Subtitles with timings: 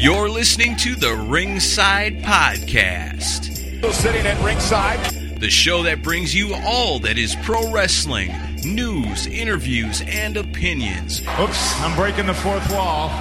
[0.00, 3.44] You're listening to the Ringside Podcast,
[3.92, 5.38] Sitting at ringside.
[5.38, 8.32] the show that brings you all that is pro wrestling
[8.64, 13.12] news, interviews, and opinions Oops, I'm breaking the fourth wall.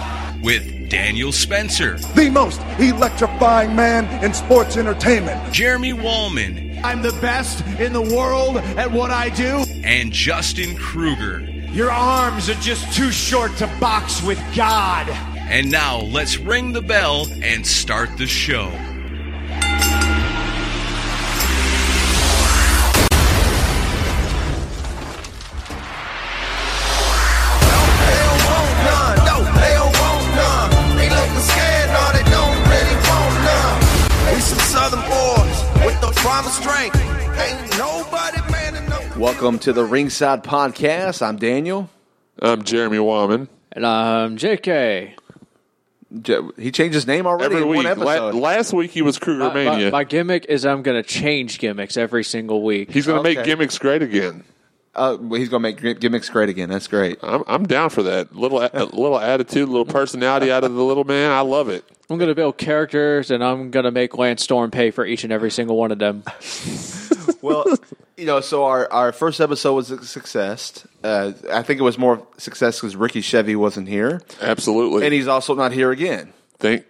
[0.42, 5.54] with Daniel Spencer, the most electrifying man in sports entertainment.
[5.54, 9.64] Jeremy Wallman, I'm the best in the world at what I do.
[9.84, 11.40] And Justin Kruger.
[11.72, 15.10] Your arms are just too short to box with God.
[15.38, 18.70] And now let's ring the bell and start the show.
[18.70, 18.78] They
[28.28, 29.18] don't want none.
[29.26, 30.98] No, they don't want none.
[30.98, 34.36] They looking scared, no, they don't really want none.
[34.36, 36.96] We some southern boys with the promised strength.
[37.40, 38.11] Ain't nobody man enough.
[39.18, 41.22] Welcome to the Ringside Podcast.
[41.22, 41.90] I'm Daniel.
[42.42, 43.50] I'm Jeremy Wallman.
[43.72, 45.14] And I'm JK.
[46.22, 47.76] J- He changed his name already Every in week.
[47.78, 48.36] one La- episode.
[48.36, 49.92] last week he was Kruger My, my- Mania.
[49.92, 52.92] my gimmick is I'm going to change gimmicks every single week.
[52.92, 53.38] He's going to Okay.
[53.40, 54.44] make gimmicks great again.
[54.96, 56.70] Uh, he's going to make gimmicks great again.
[56.70, 57.20] That's great.
[57.24, 58.36] I'm, I'm down for that.
[58.36, 61.32] Little a little attitude, little personality out of the little man.
[61.32, 61.86] I love it.
[62.10, 65.24] I'm going to build characters, and I'm going to make Lance Storm pay for each
[65.24, 66.24] and every single one of them.
[67.42, 67.66] Well,
[68.18, 70.88] you know, so our, our first episode was a success.
[71.04, 75.06] Uh, I think it was more success because Ricky Chevy wasn't here, Absolutely.
[75.06, 76.34] and he's also not here again.
[76.62, 76.86] Thank.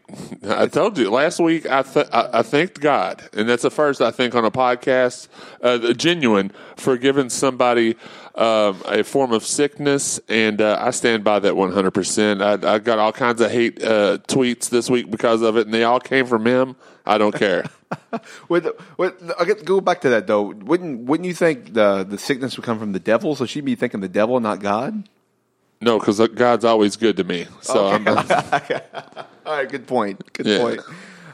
[0.45, 1.66] I told you last week.
[1.66, 5.30] I, th- I I thanked God, and that's the first I think on a podcast,
[5.63, 7.95] uh, the genuine for giving somebody
[8.36, 12.41] um, a form of sickness, and uh, I stand by that one hundred percent.
[12.41, 15.73] I I got all kinds of hate uh, tweets this week because of it, and
[15.73, 16.75] they all came from him.
[17.06, 17.66] I don't care.
[18.50, 20.44] With, with, I get go back to that though.
[20.44, 23.35] Wouldn't wouldn't you think the the sickness would come from the devil?
[23.35, 25.09] So she'd be thinking the devil, not God.
[25.81, 27.47] no, because God's always good to me.
[27.61, 28.06] So I'm,
[29.45, 30.34] All right, good point.
[30.34, 30.57] Good Yeah.
[30.59, 30.81] point.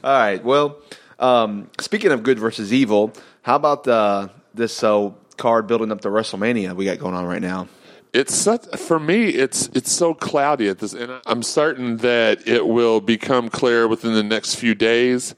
[0.04, 0.44] All right.
[0.44, 0.78] Well,
[1.20, 6.10] um, speaking of good versus evil, how about uh, this uh, card building up to
[6.10, 7.68] WrestleMania we got going on right now?
[8.14, 12.66] it's such for me it's it's so cloudy at this and i'm certain that it
[12.66, 15.36] will become clear within the next few days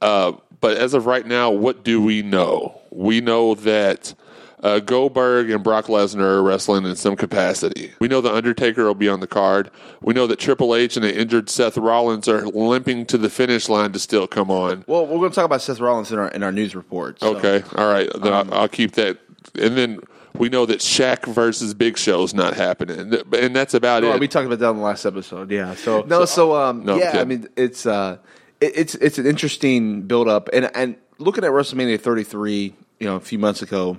[0.00, 0.32] uh,
[0.62, 4.14] but as of right now what do we know we know that
[4.62, 7.92] uh, Goldberg and Brock Lesnar are wrestling in some capacity.
[8.00, 9.70] We know the Undertaker will be on the card.
[10.02, 13.68] We know that Triple H and the injured Seth Rollins are limping to the finish
[13.68, 14.84] line to still come on.
[14.86, 17.20] Well, we're going to talk about Seth Rollins in our in our news report.
[17.20, 18.08] so- Okay, all right.
[18.20, 19.18] Then I'll, I'll keep that.
[19.54, 20.00] And then
[20.36, 24.20] we know that Shaq versus Big Show is not happening, and that's about No, it.
[24.20, 25.50] we talked about that in the last episode.
[25.50, 25.74] Yeah.
[25.74, 26.24] So no.
[26.24, 26.84] So um.
[26.84, 27.18] No, yeah.
[27.20, 28.18] I mean, it's uh,
[28.60, 33.16] it, it's it's an interesting build up, and and looking at WrestleMania 33, you know,
[33.16, 33.98] a few months ago,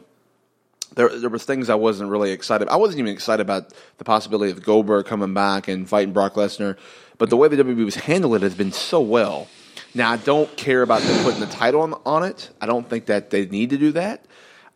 [0.95, 2.63] there there was things I wasn't really excited.
[2.67, 2.75] About.
[2.75, 6.77] I wasn't even excited about the possibility of Goldberg coming back and fighting Brock Lesnar,
[7.17, 9.47] but the way the WWE was handling it has been so well.
[9.94, 12.50] Now I don't care about them putting the title on, on it.
[12.61, 14.25] I don't think that they need to do that.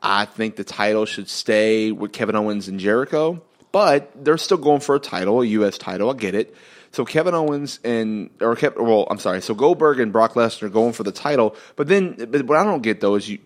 [0.02, 3.42] I think the title should stay with Kevin Owens and Jericho,
[3.72, 5.78] but they're still going for a title, a U.S.
[5.78, 6.10] title.
[6.10, 6.54] I get it.
[6.92, 9.42] So Kevin Owens and or Kev, well, I'm sorry.
[9.42, 12.84] So Goldberg and Brock Lesnar going for the title, but then but what I don't
[12.84, 13.40] get though is you.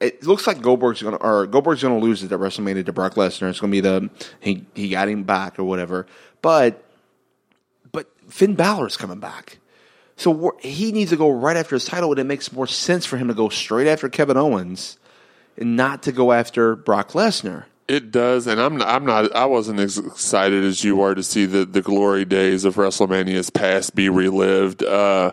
[0.00, 3.50] It looks like Goldberg's gonna or Goldberg's gonna lose it at WrestleMania to Brock Lesnar.
[3.50, 4.10] It's gonna be the
[4.40, 6.06] he he got him back or whatever.
[6.42, 6.84] But
[7.90, 9.58] but Finn Balor's coming back.
[10.16, 13.16] So he needs to go right after his title, and it makes more sense for
[13.16, 14.98] him to go straight after Kevin Owens
[15.56, 17.64] and not to go after Brock Lesnar.
[17.88, 19.34] It does, and I'm I'm not.
[19.34, 23.50] I wasn't as excited as you were to see the the glory days of WrestleMania's
[23.50, 24.82] past be relived.
[24.82, 25.32] Uh,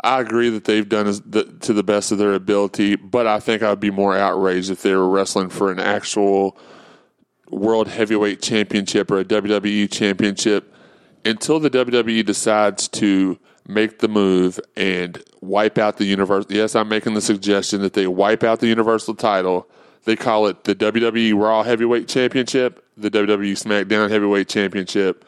[0.00, 3.80] I agree that they've done to the best of their ability, but I think I'd
[3.80, 6.56] be more outraged if they were wrestling for an actual
[7.50, 10.72] World Heavyweight Championship or a WWE Championship
[11.24, 16.52] until the WWE decides to make the move and wipe out the universal.
[16.52, 19.68] Yes, I'm making the suggestion that they wipe out the Universal title.
[20.04, 25.24] They call it the WWE Raw Heavyweight Championship, the WWE SmackDown Heavyweight Championship,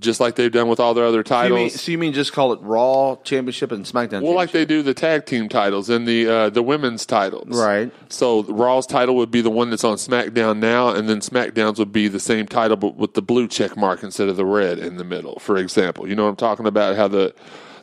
[0.00, 1.80] just like they've done with all their other So you, mean, titles.
[1.82, 4.22] so you mean just call it Raw Championship and SmackDown?
[4.22, 7.92] Well, like they do the tag team titles and the uh, the women's titles, Right.
[8.08, 11.92] So Raw's title would be the one that's on SmackDown now, and then SmackDown's would
[11.92, 14.96] be the same title but with the blue check mark instead of the red in
[14.96, 15.38] the middle.
[15.38, 16.96] For example, you know what I'm talking about?
[16.96, 17.34] How the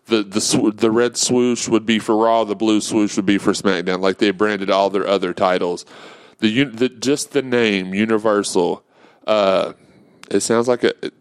[0.07, 3.37] the the sw- the red swoosh would be for Raw, the blue swoosh would be
[3.37, 4.01] for SmackDown.
[4.01, 5.85] Like they branded all their other titles.
[6.39, 8.83] The, un- the just the name Universal.
[9.25, 9.73] Uh,
[10.29, 11.13] it sounds like a it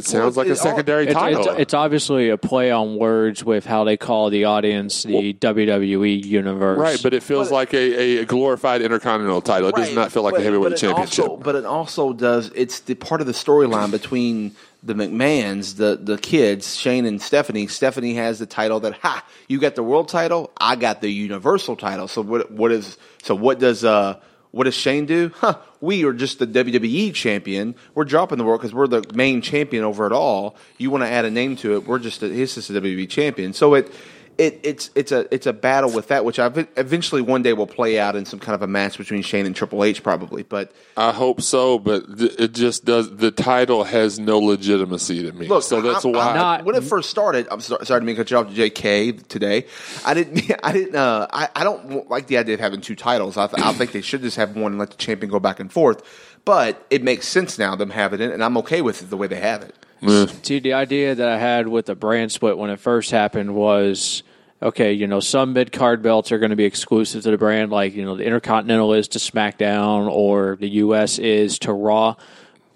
[0.00, 1.48] sounds like a it all- secondary It's, title.
[1.50, 6.24] it's, it's obviously a play on words with how they call the audience the WWE
[6.24, 6.78] universe.
[6.78, 9.68] right, but it feels But- like a, a glorified intercontinental title.
[9.68, 11.28] It does not feel like but- a heavyweight but championship.
[11.28, 12.50] Also, but it also does.
[12.54, 17.66] It's the part of the storyline between the McMahons, the the kids, Shane and Stephanie.
[17.68, 21.76] Stephanie has the title that ha, you got the world title, I got the universal
[21.76, 22.08] title.
[22.08, 24.18] So what what is so what does uh
[24.52, 25.32] what does Shane do?
[25.36, 27.74] Huh, we are just the WWE champion.
[27.94, 30.56] We're dropping the world because we're the main champion over it all.
[30.78, 31.86] You want to add a name to it?
[31.86, 33.52] We're just a, he's just a WWE champion.
[33.52, 33.92] So it.
[34.38, 36.46] It, it's it's a it's a battle with that, which I
[36.76, 39.54] eventually one day will play out in some kind of a match between Shane and
[39.54, 40.42] Triple H, probably.
[40.42, 43.14] But I hope so, but it just does.
[43.16, 45.48] The title has no legitimacy to me.
[45.48, 46.30] Look, so that's I'm- why.
[46.30, 49.26] I'm Not- when it first started, I'm sorry, sorry to make a job to JK
[49.28, 49.66] today.
[50.04, 50.50] I didn't.
[50.64, 50.96] I didn't.
[50.96, 53.36] Uh, I, I don't like the idea of having two titles.
[53.36, 55.60] I, th- I think they should just have one and let the champion go back
[55.60, 56.02] and forth.
[56.44, 59.26] But it makes sense now them having it, and I'm okay with it the way
[59.28, 59.74] they have it.
[60.02, 60.26] Eh.
[60.42, 64.22] See, the idea that I had with the brand split when it first happened was
[64.62, 67.72] okay, you know, some mid card belts are going to be exclusive to the brand,
[67.72, 72.14] like, you know, the Intercontinental is to SmackDown or the US is to Raw.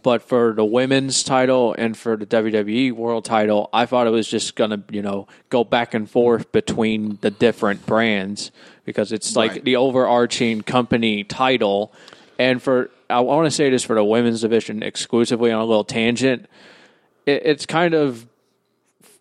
[0.02, 4.28] But for the women's title and for the WWE world title, I thought it was
[4.28, 8.52] just going to, you know, go back and forth between the different brands
[8.84, 9.64] because it's like Right.
[9.64, 11.92] the overarching company title.
[12.38, 15.84] And for, I want to say this for the women's division exclusively on a little
[15.84, 16.46] tangent
[17.26, 18.26] it, it's kind of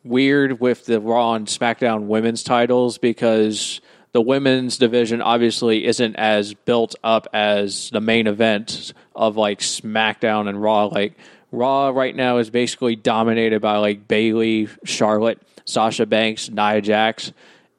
[0.04, 3.82] weird with the Raw and SmackDown women's titles because
[4.14, 10.48] the women's division obviously isn't as built up as the main event of like SmackDown
[10.48, 10.86] and Raw.
[10.86, 11.18] Like
[11.52, 17.34] Raw right now is basically dominated by like Bayley, Charlotte, Sasha Banks, Nia Jax,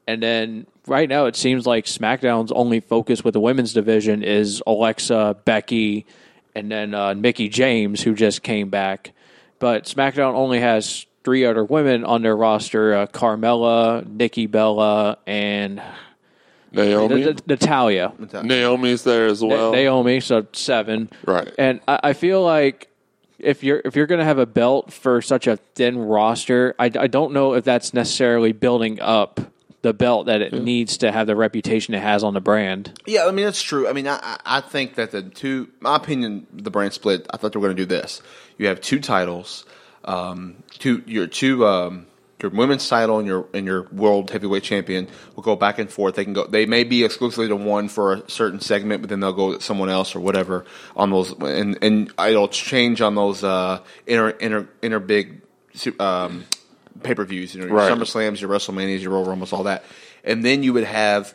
[0.06, 4.62] and then right now it seems like SmackDown's only focus with the women's division is
[4.66, 6.06] Alexa, Becky,
[6.54, 9.12] and then uh, Mickie James, who just came back.
[9.58, 15.82] But SmackDown only has three other women on their roster: uh, Carmella, Nikki Bella, and
[16.72, 17.22] Naomi.
[17.22, 18.12] N- N- Natalya.
[18.42, 19.72] Naomi's there as Na- well.
[19.72, 21.08] Naomi, so seven.
[21.24, 21.52] Right.
[21.58, 22.88] And I, I feel like
[23.38, 26.86] if you're if you're going to have a belt for such a thin roster, I,
[26.86, 29.40] I don't know if that's necessarily building up
[29.86, 33.00] the belt that it needs to have the reputation it has on the brand.
[33.06, 33.88] Yeah, I mean that's true.
[33.88, 37.24] I mean, I, I I think that the two, my opinion, the brand split.
[37.32, 38.20] I thought they were going to do this.
[38.58, 39.64] You have two titles,
[40.04, 42.06] um, two your two um,
[42.42, 45.06] your women's title and your and your world heavyweight champion
[45.36, 46.16] will go back and forth.
[46.16, 46.48] They can go.
[46.48, 49.60] They may be exclusively to one for a certain segment, but then they'll go to
[49.60, 50.64] someone else or whatever
[50.96, 55.42] on those, and and it'll change on those uh, inner inner inner big.
[56.00, 56.44] Um,
[57.02, 57.92] pay per views, you know, your Right.
[57.92, 59.84] SummerSlams, your WrestleManias, your Royal Rumbles, all that,
[60.24, 61.34] and then you would have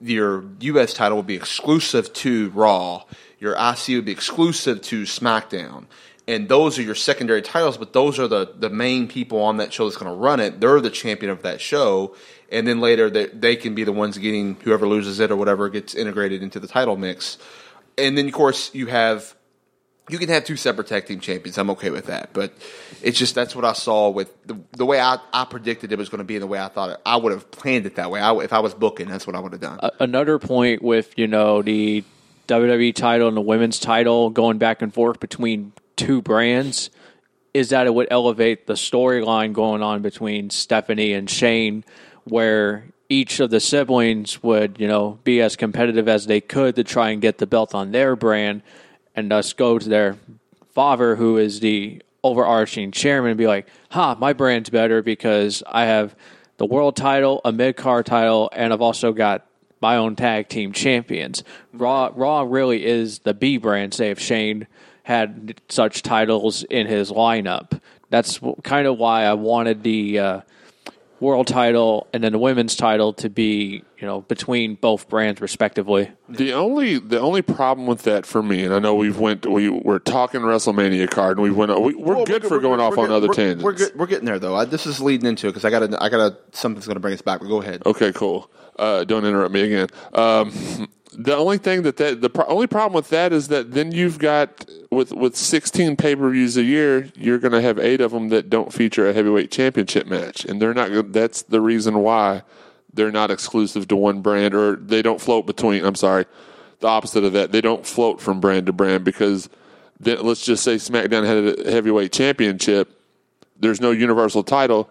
[0.00, 0.94] your U.S.
[0.94, 3.04] title would be exclusive to Raw.
[3.38, 5.86] Your IC would be exclusive to SmackDown,
[6.26, 7.76] and those are your secondary titles.
[7.78, 10.60] But those are the the main people on that show that's going to run it.
[10.60, 12.14] They're the champion of that show,
[12.50, 15.68] and then later they, they can be the ones getting whoever loses it or whatever
[15.68, 17.38] gets integrated into the title mix.
[17.98, 19.34] And then of course you have
[20.12, 21.56] you can have two separate tag team champions.
[21.56, 22.52] I'm okay with that, but
[23.02, 26.10] it's just that's what I saw with the, the way I, I predicted it was
[26.10, 27.00] going to be, and the way I thought it.
[27.06, 28.20] I would have planned it that way.
[28.20, 29.80] I, if I was booking, that's what I would have done.
[29.98, 32.04] Another point with you know the
[32.48, 36.90] WWE title and the women's title going back and forth between two brands
[37.54, 41.84] is that it would elevate the storyline going on between Stephanie and Shane,
[42.24, 46.84] where each of the siblings would you know be as competitive as they could to
[46.84, 48.62] try and get the belt on their brand,
[49.14, 50.16] and thus go to their
[50.72, 55.84] father, who is the overarching chairman, and be like, "Ha, my brand's better because I
[55.86, 56.14] have
[56.56, 59.46] the world title, a mid card title, and I've also got
[59.80, 63.94] my own tag team champions." Raw, Raw really is the B brand.
[63.94, 64.66] Say if Shane
[65.04, 70.18] had such titles in his lineup, that's kind of why I wanted the.
[70.18, 70.40] Uh,
[71.22, 76.10] world title and then the women's title to be you know between both brands respectively
[76.28, 79.68] The only the only problem with that for me, and I know we've went we
[79.68, 83.04] we're talking WrestleMania card, and we went we, we're Well, good for going off we're
[83.04, 83.64] on good- other we're, tangents.
[83.64, 84.56] We're, good, we're getting there though.
[84.56, 87.14] I, this is leading into it because I got I got something's going to bring
[87.14, 87.38] us back.
[87.40, 87.82] But go ahead.
[87.86, 88.50] Okay, cool.
[88.76, 89.88] Uh, don't interrupt me again.
[90.14, 90.52] Um,
[91.18, 94.18] the only thing that, that the pro- only problem with that is that then you've
[94.18, 98.12] got with with 16 pay per views a year, you're going to have eight of
[98.12, 101.12] them that don't feature a heavyweight championship match, and they're not.
[101.12, 102.42] That's the reason why
[102.92, 105.84] they're not exclusive to one brand, or they don't float between.
[105.84, 106.26] I'm sorry,
[106.80, 107.52] the opposite of that.
[107.52, 109.48] They don't float from brand to brand because
[110.00, 112.98] then, let's just say SmackDown had a heavyweight championship.
[113.58, 114.90] There's no universal title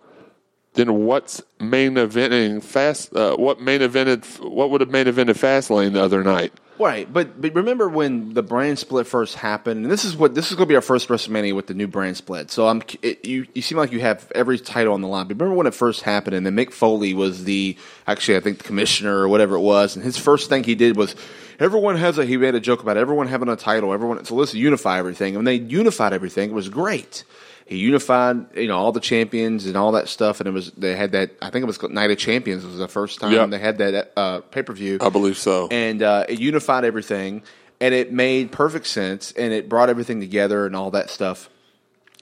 [0.74, 3.14] then what's main eventing fast?
[3.16, 4.26] Uh, what main evented?
[4.40, 6.54] What would have main evented Fastlane the other night?
[6.80, 10.50] Right, but but remember when the brand split first happened, and this is what this
[10.50, 12.50] is going to be our first WrestleMania with the new brand split.
[12.50, 15.28] So I'm it, you you seem like you have every title on the line.
[15.28, 18.58] But remember when it first happened, and then Mick Foley was the actually I think
[18.58, 21.16] the commissioner or whatever it was, and his first thing he did was
[21.60, 24.56] everyone has a he made a joke about everyone having a title, everyone so let's
[24.56, 27.26] unify everything, and they unified everything, it was great.
[27.66, 30.96] He unified, you know, all the champions and all that stuff, and it was they
[30.96, 31.32] had that.
[31.42, 32.64] I think it was Night of Champions.
[32.64, 33.46] It was the first time Yeah.
[33.46, 35.68] they had that uh, pay per view I believe so.
[35.72, 37.44] and uh, it unified everything,
[37.80, 41.50] and it made perfect sense, and it brought everything together and all that stuff.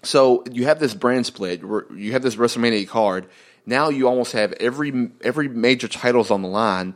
[0.03, 1.61] So you have this brand split.
[1.61, 3.25] You have this WrestleMania card.
[3.65, 6.95] Now you almost have every every major titles on the line,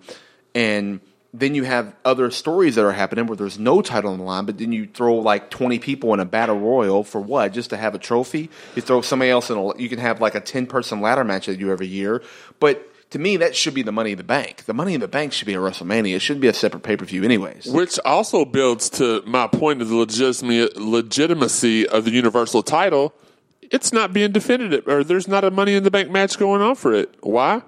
[0.56, 1.02] and
[1.34, 4.46] then you have other stories that are happening where there's no title on the line,
[4.46, 7.54] but then you throw like 20 people in a battle royal for what?
[7.54, 8.52] Just to have a trophy?
[8.76, 11.48] You throw somebody else in a, you can have like a 10 person ladder match
[11.48, 12.22] that you do every year.
[12.60, 14.66] But to me, that should be the money in the bank.
[14.66, 16.16] The money in the bank should be a WrestleMania.
[16.16, 17.66] It shouldn't be a separate pay per view, anyways.
[17.66, 23.14] Which also builds to my point of the legitimacy, legitimacy of the Universal title.
[23.62, 26.76] It's not being defended, or there's not a Money in the Bank match going on
[26.76, 27.16] for it.
[27.22, 27.64] Why?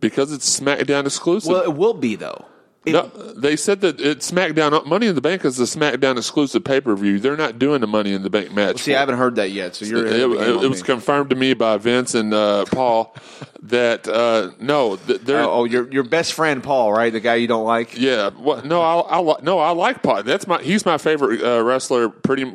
[0.00, 1.52] Because it's SmackDown exclusive.
[1.52, 2.46] Well, it will be though.
[2.86, 4.86] It- no, they said that it's SmackDown.
[4.86, 7.18] Money in the Bank is a SmackDown exclusive pay per view.
[7.18, 8.80] They're not doing a Money in the Bank match.
[8.82, 9.74] See, I haven't heard that yet.
[9.74, 10.06] So you're.
[10.06, 13.14] it, it- it was confirmed to me by Vince and uh, Paul
[13.62, 17.12] that uh, no, they're Oh, oh, your your best friend Paul, right?
[17.12, 17.98] The guy you don't like.
[17.98, 18.30] yeah.
[18.30, 18.64] What?
[18.64, 20.22] No, I, I no, I like Paul.
[20.22, 22.08] That's my he's my favorite uh, wrestler.
[22.08, 22.50] Pretty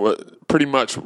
[0.47, 0.97] pretty much.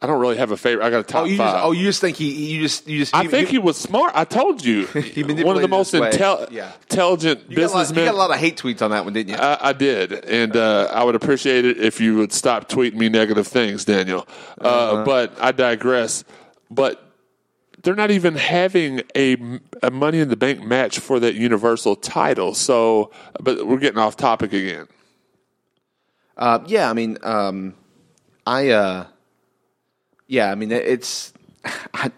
[0.00, 0.84] I don't really have a favorite.
[0.86, 1.54] I got a top Oh, you five.
[1.54, 3.12] just, oh, you just think he, you just, you just.
[3.16, 4.12] I think he was smart.
[4.14, 6.70] I told you, manipulated one of the most intel- Yeah.
[6.82, 8.04] intelligent lot, you businessmen.
[8.04, 9.36] got a lot of hate tweets on that one, didn't you?
[9.36, 13.08] I, I did, and uh, I would appreciate it if you would stop tweeting me
[13.08, 14.26] negative things, Daniel.
[14.60, 15.04] Uh, Uh-huh.
[15.04, 16.22] But I digress.
[16.70, 17.02] But
[17.82, 19.36] they're not even having a,
[19.82, 22.54] a Money in the Bank match for that Universal title.
[22.54, 24.86] So, but we're getting off topic again.
[26.36, 27.74] Uh, yeah, I mean, um,
[28.46, 29.06] I, uh,
[30.28, 31.32] yeah, I mean, it's,
[31.94, 32.12] I,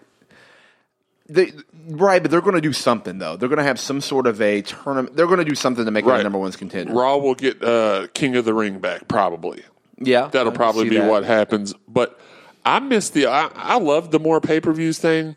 [1.29, 1.51] they,
[1.87, 3.37] right, but they're going to do something though.
[3.37, 5.15] They're going to have some sort of a tournament.
[5.15, 6.19] They're going to do something to make Right.
[6.19, 6.93] a number one's contender.
[6.93, 9.63] Raw will get uh, King of the Ring back, probably.
[9.97, 11.09] Yeah, That'll can probably be that.
[11.09, 11.73] what happens.
[11.87, 12.19] But
[12.65, 13.27] I miss the.
[13.27, 15.35] I, I love the more pay per views thing,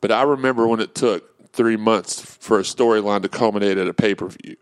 [0.00, 3.92] but I remember when it took three months for a storyline to culminate at a
[3.94, 4.56] pay per view.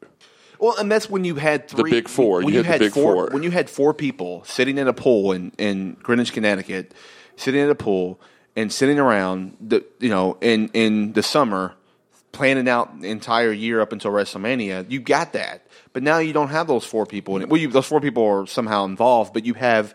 [0.59, 2.39] Well, and that's when you had three, the big four.
[2.43, 3.29] When You you, had the had big four, four.
[3.33, 6.93] When you had four people sitting in a pool in, in Greenwich, Connecticut,
[7.39, 8.21] sitting in a pool
[8.57, 11.75] and sitting around the you know in in the summer,
[12.33, 14.91] planning out the entire year up until WrestleMania.
[14.91, 17.37] You got that, but now you don't have those four people.
[17.37, 17.49] In it.
[17.49, 19.95] Well, you, those four people are somehow involved, but you have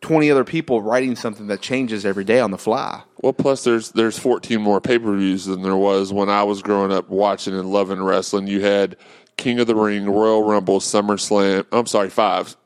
[0.00, 3.02] twenty other people writing something that changes every day on the fly.
[3.22, 6.62] Well, plus there's there's 14 more pay per views than there was when I was
[6.62, 8.48] growing up watching and loving wrestling.
[8.48, 8.96] You had
[9.36, 11.64] King of the Ring, Royal Rumble, SummerSlam.
[11.70, 12.56] I'm sorry, five,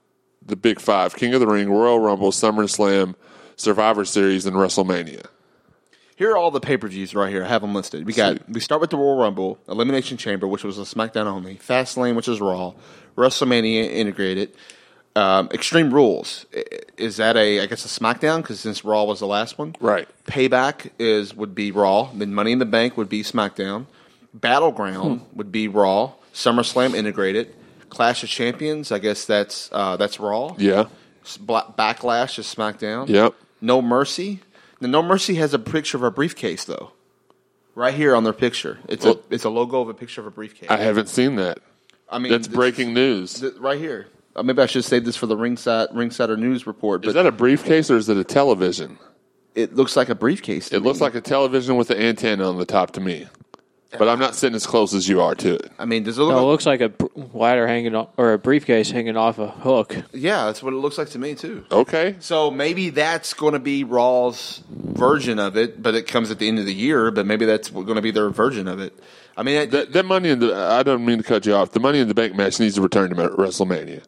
[0.45, 3.15] the big five: King of the Ring, Royal Rumble, SummerSlam,
[3.57, 5.27] Survivor Series, and WrestleMania.
[6.17, 7.45] Here are all the pay per views right here.
[7.45, 8.07] I have them listed.
[8.07, 11.57] We got we start with the Royal Rumble, Elimination Chamber, which was a SmackDown only,
[11.57, 12.75] Fastlane, which is Raw,
[13.17, 14.53] WrestleMania integrated,
[15.17, 16.47] um, Extreme Rules.
[16.97, 20.09] Is that a I guess a SmackDown because since Raw was the last one, Right.
[20.27, 22.11] Payback is would be Raw.
[22.15, 23.87] Then Money in the Bank would be SmackDown.
[24.33, 25.37] Battleground Hmm.
[25.37, 26.13] would be Raw.
[26.33, 27.55] SummerSlam integrated.
[27.89, 30.55] Clash of Champions, I guess that's uh, that's Raw.
[30.59, 30.87] Yeah.
[31.25, 33.09] Backlash is SmackDown.
[33.09, 33.35] Yep.
[33.61, 34.41] No Mercy.
[34.81, 36.93] The No Mercy has a picture of a briefcase though.
[37.75, 40.27] Right here on their picture, it's Well- a it's a logo of a picture of
[40.27, 40.69] a briefcase.
[40.71, 41.59] I haven't seen that.
[42.09, 43.41] I mean, That's breaking news.
[43.41, 44.07] th- right here.
[44.37, 47.03] Uh, maybe I should save this for the ringside ringsider news report.
[47.03, 48.99] But Is that a briefcase or is it a television?
[49.55, 50.69] it looks like a briefcase.
[50.69, 53.27] to It looks like a television with an antenna on the top to me.
[53.99, 55.73] But I'm not sitting as close as you are to it.
[55.79, 56.31] I mean, does it look?
[56.31, 59.39] No, it like, looks like a br- ladder hanging off, or a briefcase hanging off
[59.39, 59.97] a hook.
[60.13, 61.65] yeah, that's what it looks like to me too.
[61.71, 62.17] Okay.
[62.21, 66.49] So maybe that's going to be Raw's version of it, but it comes at the
[66.49, 67.11] end of the year.
[67.11, 68.99] But maybe that's going to be their version of it.
[69.37, 71.73] I mean, it, That, that money in the I don't mean to cut you off.
[71.73, 74.03] The money in the bank match needs to return to WrestleMania.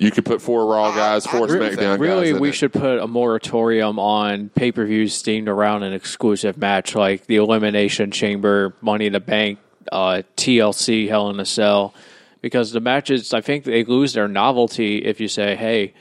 [0.00, 1.98] You could put four Raw guys, four agree with SmackDown that.
[1.98, 2.00] guys.
[2.00, 2.52] Really, we it.
[2.52, 7.36] should put a moratorium on pay per views themed around an exclusive match like the
[7.36, 9.58] Elimination Chamber, Money in the Bank,
[9.92, 11.94] uh, TLC, Hell in a Cell,
[12.40, 15.92] because the matches, I think they lose their novelty if you say, hey,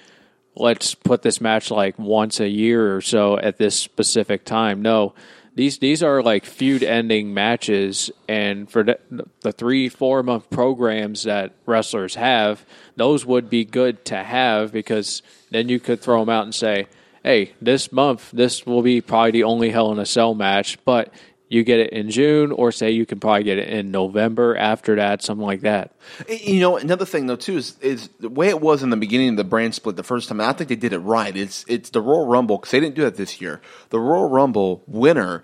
[0.55, 4.81] let's put this match like once a year or so at this specific time.
[4.81, 5.13] No.
[5.55, 8.99] These, these are like feud ending matches, and for the,
[9.41, 12.65] the three, four month programs that wrestlers have,
[12.95, 16.87] those would be good to have because then you could throw them out and say,
[17.23, 21.13] hey, this month, this will be probably the only Hell in a Cell match, but
[21.49, 24.95] you get it in June, or say you can probably get it in November after
[24.95, 25.91] that, something like that.
[26.29, 29.29] You know, another thing though too is is the way it was in the beginning
[29.29, 30.39] of the brand split the first time.
[30.39, 31.35] I think they did it right.
[31.35, 33.61] It's it's the Royal Rumble because they didn't do that this year.
[33.89, 35.43] The Royal Rumble winner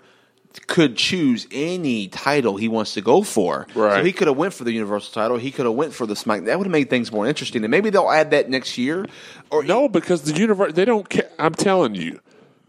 [0.66, 3.66] could choose any title he wants to go for.
[3.74, 3.98] Right.
[3.98, 5.36] So he could have went for the Universal title.
[5.36, 6.44] He could have went for the Smack.
[6.44, 7.62] That would have made things more interesting.
[7.64, 9.06] And maybe they'll add that next year.
[9.50, 11.28] Or No, because the universe they don't care.
[11.38, 12.20] I'm telling you,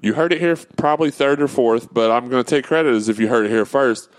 [0.01, 3.09] you heard it here probably third or fourth, but I'm going to take credit as
[3.09, 4.09] if you heard it here first.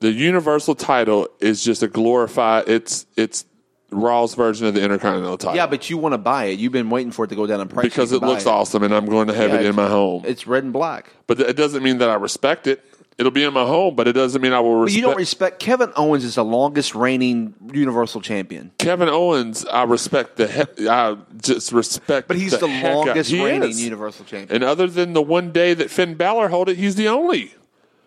[0.00, 2.68] The universal title is just a glorified.
[2.68, 3.44] It's it's
[3.90, 5.56] Raw's version of the Intercontinental title.
[5.56, 6.58] yeah, but you want to buy it.
[6.58, 8.92] You've been waiting for it to go down in price because it looks awesome, and
[8.92, 10.24] I'm going to have Yeah, it in my home.
[10.26, 11.12] It's red and black.
[11.26, 12.84] But it doesn't mean that I respect it.
[13.16, 14.96] It'll be in my home, but it doesn't mean I will But respect.
[14.96, 18.72] you don't respect Kevin Owens is the longest reigning Universal Champion.
[18.78, 19.64] Kevin Owens.
[19.66, 20.48] I respect the.
[20.76, 22.26] He- I just respect.
[22.26, 23.80] But he's the, heck out- longest he reigning is.
[23.84, 24.56] Universal Champion.
[24.56, 27.54] And other than the one day that Finn Balor hold it, he's the only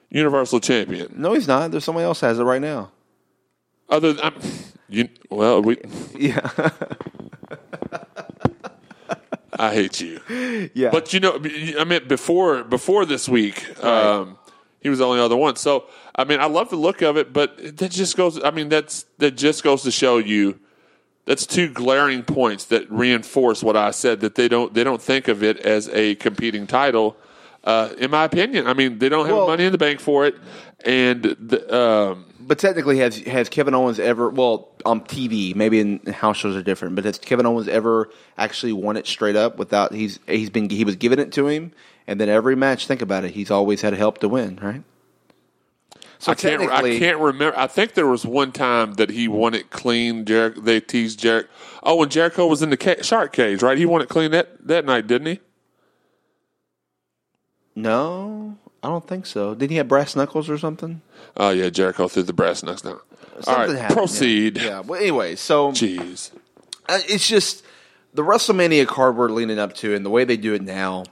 [0.10, 1.14] Universal Champion.
[1.16, 1.72] no, he's not.
[1.72, 2.92] There's somebody else has it right now.
[3.90, 4.34] Other than
[4.90, 5.78] you, well, we.
[6.18, 6.50] Yeah.
[9.60, 10.20] I hate you.
[10.76, 10.90] Yeah.
[10.92, 11.40] But you know,
[11.80, 14.38] I mean, before before this week, um,
[14.80, 15.56] he was the only other one.
[15.56, 18.42] So I mean, I love the look of it, but that just goes.
[18.44, 20.60] I mean, that's that just goes to show you.
[21.26, 25.28] That's two glaring points that reinforce what I said that they don't they don't think
[25.28, 27.18] of it as a competing title.
[27.64, 30.26] Uh, in my opinion, I mean they don't have Well- money in the bank for
[30.26, 30.36] it,
[30.86, 34.30] and the, um, But technically, has has Kevin Owens ever?
[34.30, 36.96] Well, on TV, maybe in house shows are different.
[36.96, 39.94] But has Kevin Owens ever actually won it straight up without?
[39.94, 41.74] He's he's been he was giving it to him,
[42.08, 42.88] and then every match.
[42.88, 43.32] Think about it.
[43.32, 44.84] He's always had help to win, right?
[46.20, 46.64] So I can't.
[46.72, 47.58] I can't remember.
[47.58, 50.26] I think there was one time that he won it clean.
[50.26, 51.50] Jericho, they teased Jericho.
[51.84, 53.78] Oh, when Jericho was in the ca- shark cage, right?
[53.78, 55.40] He won it clean that, that night, didn't he?
[57.76, 59.54] No, I don't think so.
[59.54, 61.02] Did he have brass knuckles or something?
[61.36, 63.00] Oh yeah, Jericho threw the brass knuckles down.
[63.42, 64.58] Something right, happened, proceed.
[64.58, 64.64] Yeah.
[64.64, 64.80] yeah.
[64.80, 66.32] Well, anyway, so Jeez.
[66.90, 67.64] Uh, it's just
[68.16, 71.04] the WrestleMania card we're leaning up to, and the way they do it now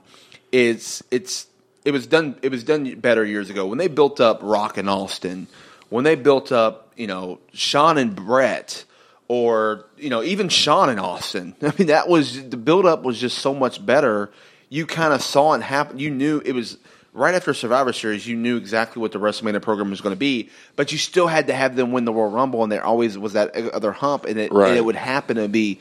[0.52, 1.46] is it's
[1.84, 4.88] it was done it was done better years ago when they built up Rock and
[4.88, 5.46] Austin,
[5.88, 8.84] when they built up you know Sean and Brett,
[9.28, 11.54] or you know even Sean and Austin.
[11.62, 14.30] I mean that was the build up was just so much better.
[14.68, 15.98] You kind of saw it happen.
[15.98, 16.78] You knew it was.
[17.12, 20.50] Right after Survivor Series, you knew exactly what the WrestleMania program was going to be,
[20.74, 23.32] but you still had to have them win the Royal Rumble, and there always was
[23.32, 24.68] that other hump, and it, Right.
[24.68, 25.78] and it would happen to be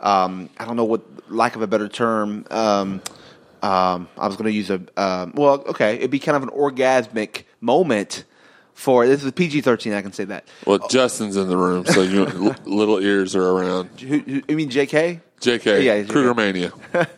[0.00, 2.46] um, I don't know what lack of a better term.
[2.50, 3.02] Um,
[3.62, 6.50] um, I was going to use a um, well, okay, it'd be kind of an
[6.50, 8.24] orgasmic moment
[8.74, 9.92] for this is PG thirteen.
[9.92, 10.46] I can say that.
[10.66, 12.24] Well, Justin's in the room, so you
[12.64, 14.00] little ears are around.
[14.00, 15.20] Who, who, you mean J.K.?
[15.40, 16.72] Jk, Yeah, he's Kruger Mania.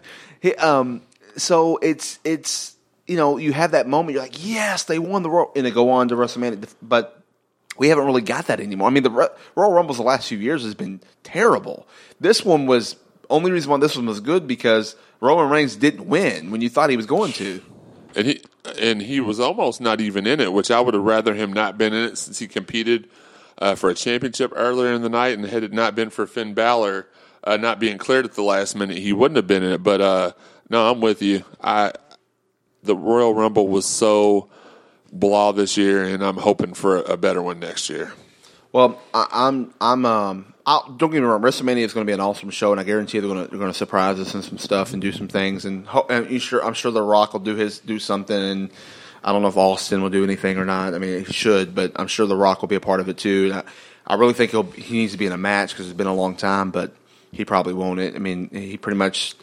[0.43, 1.03] He, um,
[1.37, 2.75] so it's it's
[3.07, 4.15] you know you have that moment.
[4.15, 7.23] You're like, yes, they won the Royal, and they go on to WrestleMania, but
[7.77, 8.89] we haven't really got that anymore.
[8.89, 11.87] I mean, the Ro- Royal Rumbles the last few years has been terrible.
[12.21, 12.97] This one was
[13.29, 16.91] only reason why this one was good because Roman Reigns didn't win when you thought
[16.91, 17.63] he was going to.
[18.17, 18.41] and he
[18.79, 21.79] and he was almost not even in it, which I would have rather him not
[21.79, 23.09] been in it since he competed
[23.59, 26.55] uh, for a championship earlier in the night, and had it not been for Finn
[26.55, 27.07] Balor
[27.45, 29.83] uh, not being cleared at the last minute, he wouldn't have been in it.
[29.83, 30.33] But uh,
[30.69, 31.45] no, I'm with you.
[31.63, 31.93] I
[32.83, 34.49] the Royal Rumble was so
[35.13, 38.13] blah this year, and I'm hoping for a better one next year.
[38.73, 40.55] Well, I, I'm I'm um.
[40.71, 41.43] I'll, don't get me wrong.
[41.43, 43.59] WrestleMania is going to be an awesome show, and I guarantee they're going to they're
[43.59, 45.65] going to surprise us and some stuff and do some things.
[45.65, 48.71] And, ho- and sure I'm sure The Rock will do his do something, and
[49.25, 50.95] I don't know if Austin will do anything or not.
[50.95, 53.19] I mean, he should, but I'm sure The Rock will be a part of it
[53.19, 53.51] too.
[53.53, 53.65] I,
[54.07, 56.15] I really think he'll he needs to be in a match because it's been a
[56.15, 56.93] long time, but
[57.33, 57.99] he probably won't.
[57.99, 58.15] It.
[58.15, 59.35] I mean, he pretty much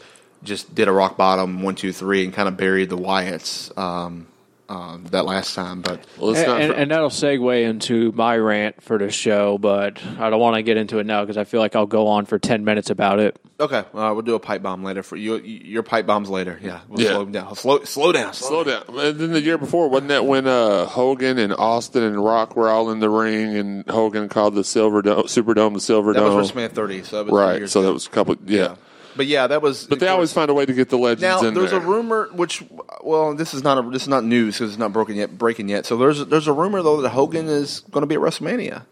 [0.44, 4.28] just did a rock bottom one two three and kind of buried the Wyatts um,
[4.69, 6.06] um, that last time, but.
[6.17, 10.30] Well, And, and, for- and that'll segue into my rant for the show, but I
[10.30, 12.38] don't want to get into it now because I feel like I'll go on for
[12.39, 13.39] 10 minutes about it.
[13.60, 15.38] Okay, uh, we'll do a pipe bomb later for you.
[15.38, 16.60] Your pipe bombs later.
[16.62, 17.12] Yeah, we'll Yeah.
[17.13, 17.56] slow down.
[17.56, 18.34] Slow, slow down.
[18.34, 18.84] Slow down.
[18.89, 22.69] And then the year before, wasn't that when uh, Hogan and Austin and Rock were
[22.69, 26.36] all in the ring, and Hogan called the Silver Dome, Superdome the Silver That Dome?
[26.36, 27.03] was WrestleMania 30.
[27.03, 27.58] So that was right.
[27.60, 27.88] years So ago.
[27.88, 28.36] that was a couple.
[28.45, 28.75] Yeah.
[29.17, 29.86] But yeah, that was.
[29.86, 31.82] But they always find a way to get the legends now in there's there.
[31.82, 32.63] a rumor, which
[33.03, 35.69] well, this is not a, this is not news because it's not broken yet, breaking
[35.69, 35.86] yet.
[35.86, 38.84] So there's there's a rumor though that Hogan is going to be at WrestleMania.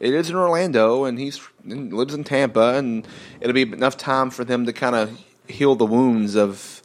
[0.00, 3.06] It is in Orlando, and he's and lives in Tampa, and
[3.40, 6.82] it'll be enough time for them to kind of heal the wounds of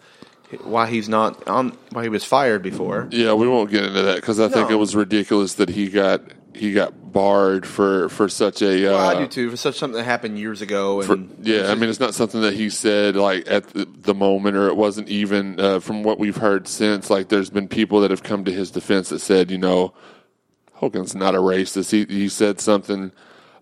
[0.64, 3.08] why he's not on why he was fired before.
[3.12, 6.22] Yeah, we won't get into that because I think it was ridiculous that he got
[6.54, 8.88] he got barred for for such a.
[8.90, 9.50] Uh, Well, I do too.
[9.52, 12.42] For such something that happened years ago, and for- yeah, I mean, it's not something
[12.42, 16.20] that he said like at the, the moment, or it wasn't even uh, from what
[16.20, 17.10] we've heard since.
[17.10, 19.94] Like, there's been people that have come to his defense that said, you know,
[20.74, 21.92] Hogan's not a racist.
[21.92, 23.12] He he said something,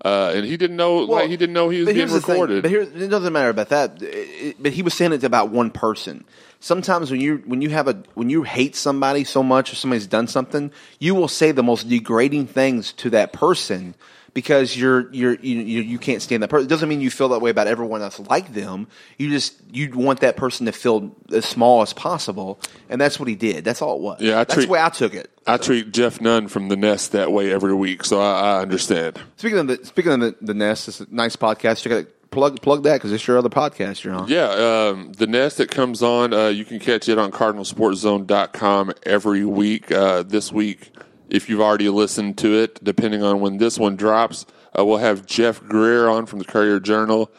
[0.03, 0.97] uh, and he didn't know.
[0.99, 2.61] like, he didn't know he was being the thing, recorded.
[2.63, 4.01] but here, it doesn't matter about that.
[4.01, 6.23] It- it- but he was saying it to about one person.
[6.61, 10.05] Sometimes when you when you have a when you hate somebody so much or somebody's
[10.05, 13.95] done something, you will say the most degrading things to that person
[14.35, 16.67] because you're you're you you, you can't stand that person.
[16.67, 18.87] It doesn't mean you feel that way about everyone else like them.
[19.17, 23.27] You just you want that person to feel as small as possible, and that's what
[23.27, 23.65] he did.
[23.65, 24.21] That's all it was.
[24.21, 25.31] Yeah, I that's treat- the way I took it.
[25.47, 29.19] I treat Jeff Nunn from the Nest that way every week, so I, I understand.
[29.37, 31.81] Speaking of the speaking of the, the nest, it's a nice podcast.
[31.81, 32.15] Check it.
[32.31, 34.29] Plug plug that because it's your other podcast you're on.
[34.29, 34.45] Yeah,
[34.89, 39.91] um, the Nest that comes on, uh, you can catch it on CardinalSportsZone.com every week.
[39.91, 40.91] Uh, this week,
[41.29, 44.45] if you've already listened to it, depending on when this one drops,
[44.77, 47.29] uh, we'll have Jeff Greer on from the Courier Journal,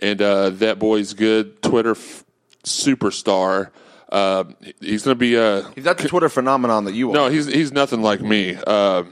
[0.00, 2.24] and uh, that boy's good Twitter f-
[2.62, 3.70] superstar.
[4.10, 4.44] Uh,
[4.80, 7.14] he's going to be a He's not the Twitter phenomenon that you are.
[7.14, 7.28] no.
[7.28, 8.56] He's he's nothing like me.
[8.64, 9.02] Uh,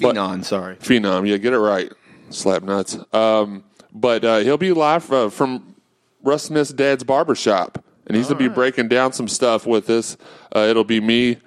[0.00, 0.74] but- sorry.
[0.76, 1.28] Phenom.
[1.28, 1.92] Yeah, get it right.
[2.30, 2.98] Slap nuts.
[3.12, 5.74] Um, but uh, he'll be live uh, from
[6.22, 10.16] Russ Smith's dad's barbershop, and he's going to be breaking down some stuff with us.
[10.54, 11.38] Uh, it'll be me,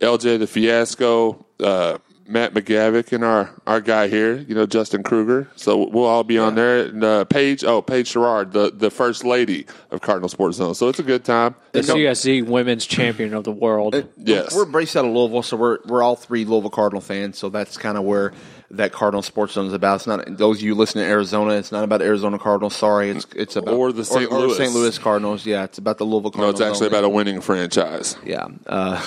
[0.00, 5.48] LJ the Fiasco, uh, Matt McGavick, and our, our guy here, you know, Justin Kruger.
[5.56, 6.86] So we'll all be on there.
[6.86, 10.74] And uh, Paige, oh, Paige Sherrard, the, the first lady of Cardinal Sports Zone.
[10.74, 11.56] So it's a good time.
[11.72, 14.06] The And don't- CSC Women's Champion of the World.
[14.16, 14.54] Yes.
[14.56, 17.36] We're based out of Louisville, so we're we're all three Louisville Cardinal fans.
[17.38, 18.32] So that's kind of where
[18.72, 19.96] that Cardinal Sports Zone is about.
[19.96, 21.54] It's not those of you listening to Arizona.
[21.54, 22.74] It's not about Arizona Cardinals.
[22.74, 24.30] Sorry, it's it's about Or the St.
[24.30, 24.56] Louis.
[24.56, 24.72] St.
[24.72, 25.46] Louis Cardinals.
[25.46, 26.60] Yeah, it's about the Louisville no, Cardinals.
[26.60, 26.98] it's actually only.
[26.98, 28.16] about a winning franchise.
[28.24, 28.48] yeah.
[28.66, 29.04] Uh,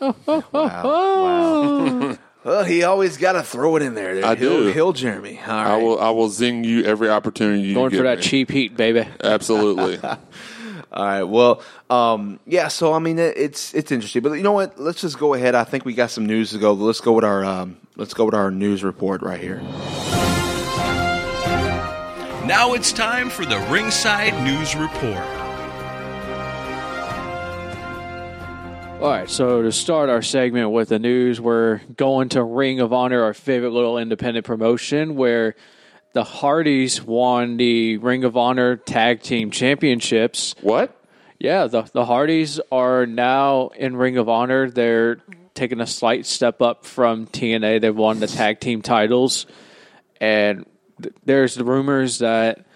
[0.26, 2.16] wow, wow.
[2.44, 4.24] well, he always got to throw it in there.
[4.24, 4.72] I he'll, do.
[4.72, 5.38] He'll Jeremy.
[5.40, 5.66] All right.
[5.66, 8.24] I will I will zing you every opportunity you Going give for that me.
[8.24, 9.06] cheap heat, baby.
[9.22, 9.98] Absolutely.
[10.90, 11.22] All right.
[11.22, 12.68] Well, um, yeah.
[12.68, 14.78] So I mean, it, it's it's interesting, but you know what?
[14.80, 15.54] Let's just go ahead.
[15.54, 16.72] I think we got some news to go.
[16.72, 19.60] Let's go with our um, let's go with our news report right here.
[22.46, 25.22] Now it's time for the Ringside News Report.
[29.00, 32.92] All right, so to start our segment with the news, we're going to Ring of
[32.92, 35.54] Honor, our favorite little independent promotion, where
[36.18, 40.56] the Hardys won the Ring of Honor Tag Team Championships.
[40.62, 41.00] what?
[41.38, 44.68] Yeah, the the Hardys are now in Ring of Honor.
[44.68, 45.18] They're
[45.54, 47.80] taking a slight step up from TNA.
[47.80, 49.46] They've won the tag team titles,
[50.20, 50.66] and
[51.00, 52.66] th- there's the rumors that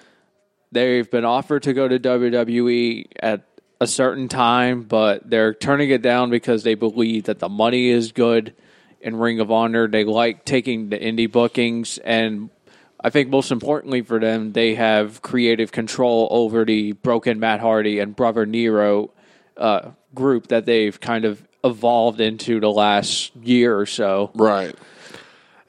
[0.70, 3.42] they've been offered to go to WWE at
[3.80, 8.12] a certain time, but they're turning it down because they believe that the money is
[8.12, 8.54] good
[9.00, 9.88] in Ring of Honor.
[9.88, 12.48] They like taking the indie bookings, and
[13.04, 17.98] I think most importantly for them, they have creative control over the Broken Matt Hardy
[17.98, 19.10] and Brother Nero
[19.56, 24.30] uh, group that they've kind of evolved into the last year or so.
[24.34, 24.74] Right.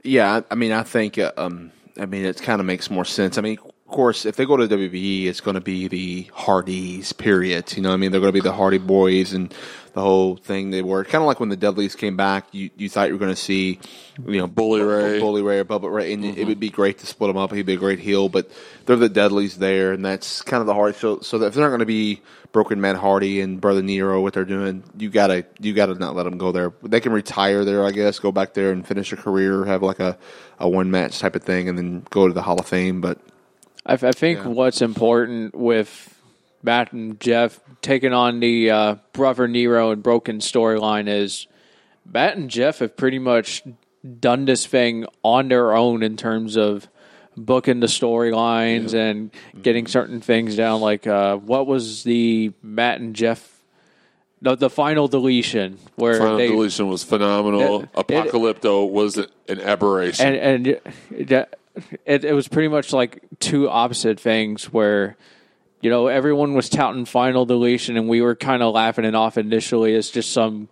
[0.03, 3.37] Yeah, I, mean, I think, uh, um, I mean, it kind of makes more sense.
[3.37, 3.57] I mean,
[3.93, 7.13] course, if they go to WWE, it's going to be the Hardys.
[7.13, 7.71] Period.
[7.75, 9.53] You know, what I mean, they're going to be the Hardy Boys and
[9.93, 10.71] the whole thing.
[10.71, 12.47] They were kind of like when the Dudleys came back.
[12.51, 13.79] You you thought you were going to see,
[14.27, 15.19] you know, Bully Ray.
[15.19, 16.47] Bully Ray, or Bubba Ray, and it mm-hmm.
[16.47, 17.53] would be great to split them up.
[17.53, 18.51] He'd be a great heel, but
[18.85, 20.97] they're the Dudleys there, and that's kind of the Hardy.
[20.97, 24.33] So, so if they're not going to be Broken Man Hardy and Brother Nero, what
[24.33, 26.73] they're doing, you gotta you gotta not let them go there.
[26.81, 29.99] They can retire there, I guess, go back there and finish a career, have like
[29.99, 30.17] a,
[30.59, 32.99] a one match type of thing, and then go to the Hall of Fame.
[33.01, 33.19] But
[33.85, 34.47] I, I think Yeah.
[34.47, 36.19] what's important with
[36.61, 41.47] Matt and Jeff taking on the uh, Brother Nero and Broken storyline is
[42.11, 43.63] Matt and Jeff have pretty much
[44.19, 46.87] done this thing on their own in terms of
[47.35, 50.81] booking the storylines and getting certain things down.
[50.81, 53.49] Like, uh, what was the Matt and Jeff?
[54.41, 57.81] The, the final deletion where the Final they deletion was phenomenal.
[57.81, 60.27] It- it- Apocalypto was an aberration.
[60.27, 60.67] and and
[61.31, 61.59] it,
[62.05, 65.15] it, it was pretty much like two opposite things where
[65.81, 69.37] you know everyone was touting final deletion and we were kind of laughing it off
[69.37, 70.69] initially as just some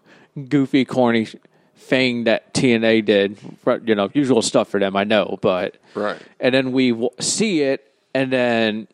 [0.49, 1.27] goofy corny
[1.75, 3.37] thing that TNA did
[3.85, 6.21] you know usual stuff for them I know but Right.
[6.39, 8.87] and then we w- see it and then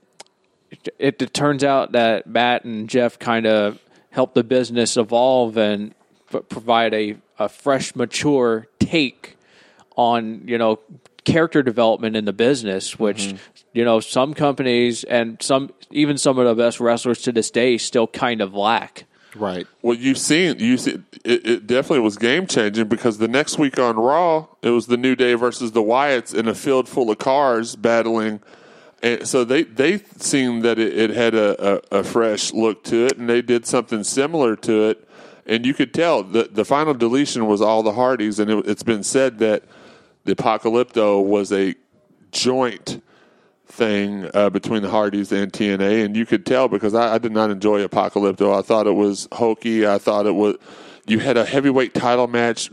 [0.97, 5.93] it, it turns out that Matt and Jeff kind of helped the business evolve and
[6.49, 9.37] provide a, a fresh, mature take
[9.95, 10.79] on you know
[11.27, 13.37] character development in the business, which mm-hmm.
[13.73, 17.77] you know some companies and some even some of the best wrestlers to this day
[17.77, 19.03] still kind of lack.
[19.35, 19.67] Right.
[19.81, 23.77] Well, you've seen you see it, it definitely was game changing because the next week
[23.77, 27.17] on Raw it was the New Day versus the Wyatts in a field full of
[27.17, 28.39] cars battling,
[29.03, 33.05] and so they they seemed that it, it had a, a, a fresh look to
[33.05, 35.07] it, and they did something similar to it,
[35.45, 38.83] and you could tell the the final deletion was all the Hardys, and it, it's
[38.83, 39.63] been said that
[40.27, 41.73] the Apocalypto was a
[42.31, 43.01] joint
[43.65, 47.31] thing uh, between the Hardys and TNA, and you could tell because I, I did
[47.31, 48.53] not enjoy Apocalypto.
[48.53, 49.87] I thought it was hokey.
[49.87, 50.57] I thought it was
[51.07, 52.69] you had a heavyweight title match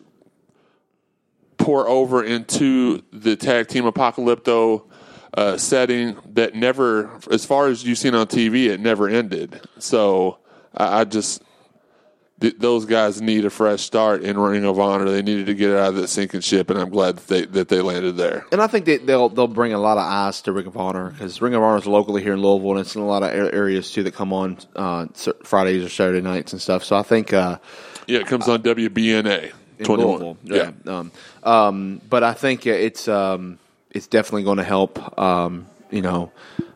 [1.57, 4.91] pour over into the tag team Apocalypto
[5.35, 9.61] uh, setting that never, as far as you've seen on TV, it never ended.
[9.79, 10.39] So
[10.77, 11.41] I, I just
[12.45, 15.09] th- those guys need a fresh start in Ring of Honor.
[15.09, 17.69] They needed to get out of that sinking ship, and I'm glad that they that
[17.69, 18.45] they landed there.
[18.53, 21.11] And I think that they'll they'll bring a lot of eyes to Ring of Honor
[21.11, 23.31] because Ring of Honor is locally here in Louisville, and it's in a lot of
[23.31, 25.07] areas too that come on uh,
[25.43, 26.85] Fridays or Saturday nights and stuff.
[26.85, 27.59] So I think uh,
[28.07, 30.07] Yeah, it comes on WBNA in 21.
[30.07, 30.73] Louisville, yeah.
[30.87, 33.59] Um, um, but I think uh, it's um,
[33.91, 35.19] it's definitely going to help.
[35.19, 36.31] Um, you know,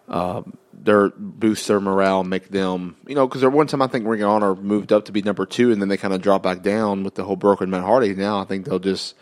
[0.08, 0.42] uh,
[0.82, 4.30] their boost their morale, make them you know because one time I think Ring of
[4.30, 7.04] Honor moved up to be number two, and then they kind of dropped back down
[7.04, 8.14] with the whole broken Matt Hardy.
[8.14, 9.14] Now I think they'll just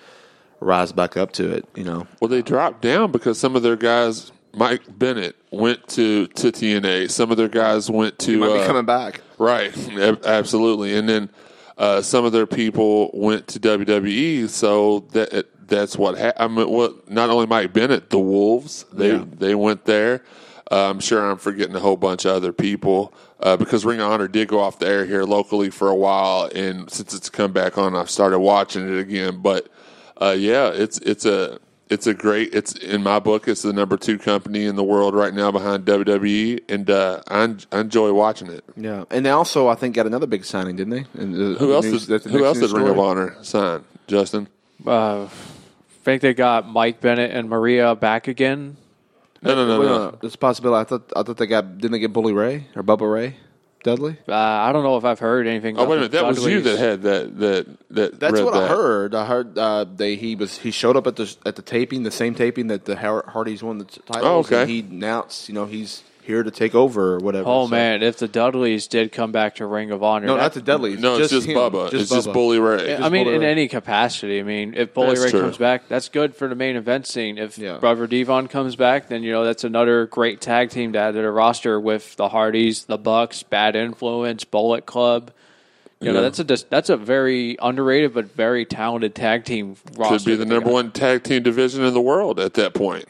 [0.60, 1.66] rise back up to it.
[1.74, 6.26] You know, Well, they dropped down because some of their guys, Mike Bennett, went to,
[6.28, 7.10] to TNA.
[7.10, 8.32] Some of their guys went to.
[8.32, 9.20] he might be uh, coming back.
[9.38, 9.70] Right,
[10.24, 10.96] absolutely.
[10.96, 11.30] And then
[11.76, 16.68] uh, some of their people went to WWE, so that that's what ha- I mean.
[16.70, 19.24] What not only Mike Bennett, the Wolves, they Yeah.
[19.30, 20.22] they went there.
[20.70, 24.10] Uh, I'm sure I'm forgetting a whole bunch of other people uh, because Ring of
[24.10, 27.52] Honor did go off the air here locally for a while, and since it's come
[27.52, 29.38] back on, I've started watching it again.
[29.42, 29.68] But
[30.20, 32.52] uh, yeah, it's it's a it's a great.
[32.52, 33.46] It's in my book.
[33.46, 37.42] It's the number two company in the world right now behind WWE, and uh, I,
[37.44, 38.64] en- I enjoy watching it.
[38.76, 41.20] Yeah, and they also I think got another big signing, didn't they?
[41.22, 42.98] And the Who else news- did, the who else did Ring of.
[42.98, 43.84] Honor sign?
[44.08, 44.48] Justin?
[44.84, 45.28] Uh, I
[46.02, 48.76] think they got Mike Bennett and Maria back again.
[49.46, 49.98] No, no, no, Wait, no.
[49.98, 50.18] no, no.
[50.22, 50.80] It's a possibility.
[50.80, 53.36] I thought I thought they got didn't they get Bully Ray or Bubba Ray
[53.82, 54.18] Dudley?
[54.28, 55.76] Uh, I don't know if I've heard anything.
[55.78, 58.20] Oh about wait a minute, the that was you that had that that that.
[58.20, 59.14] That's read what I heard.
[59.14, 62.10] I heard uh, they he was he showed up at the at the taping, the
[62.10, 64.24] same taping that the Hardys won the t- titles.
[64.24, 64.62] Oh, okay.
[64.62, 67.48] And he announced, you know, he's here to take over or whatever.
[67.48, 70.42] Oh So- man, if the Dudleys did come back to Ring of Honor, no, that-
[70.42, 70.98] not the Dudleys.
[71.00, 71.56] No, it's just him.
[71.56, 71.92] Bubba.
[71.94, 72.96] it's just Bully Ray.
[72.96, 73.50] I mean, Bully in Ray.
[73.50, 74.40] any capacity.
[74.40, 75.40] I mean, if Bully That's Ray true.
[75.42, 77.38] comes back, that's good for the main event scene.
[77.38, 77.78] If Yeah.
[77.78, 81.22] Brother Devon comes back, then you know that's another great tag team to add to
[81.22, 85.30] the roster with the Hardys, the Bucks, Bad Influence, Bullet Club.
[86.00, 86.20] You know, Yeah.
[86.22, 90.16] that's a dis- that's a very underrated but very talented tag team roster.
[90.18, 93.06] Could be the that number one tag team division in the world at that point.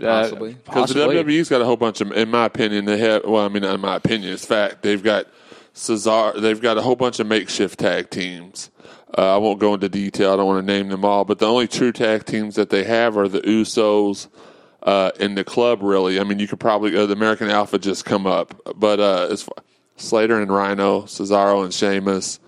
[0.00, 0.54] Uh, Possibly.
[0.64, 1.06] Because the.
[1.06, 3.24] WWE's got a whole bunch of, in my opinion, they have.
[3.24, 4.82] Well, I mean, in my opinion, it's fact.
[4.82, 5.26] They've got
[5.72, 6.32] Cesar.
[6.38, 8.70] They've got a whole bunch of makeshift tag teams.
[9.16, 10.32] Uh, I won't go into detail.
[10.32, 12.82] I don't want to name them all, but the only true tag teams that they
[12.82, 14.26] have are the Usos
[14.82, 15.82] uh, in the club.
[15.82, 19.28] Really, I mean, you could probably uh, the American Alpha just come up, but uh,
[19.30, 19.54] as far,
[19.96, 22.40] Slater and Rhino, Cesaro and Sheamus,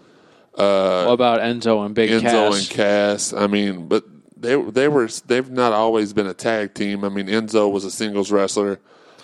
[0.55, 0.65] What
[1.13, 2.59] about Enzo and Big Enzo Cass?
[2.59, 3.33] and Cass.
[3.33, 4.05] I mean, but
[4.47, 7.05] they they were they've not always been a tag team.
[7.05, 8.79] I mean, Enzo was a singles wrestler,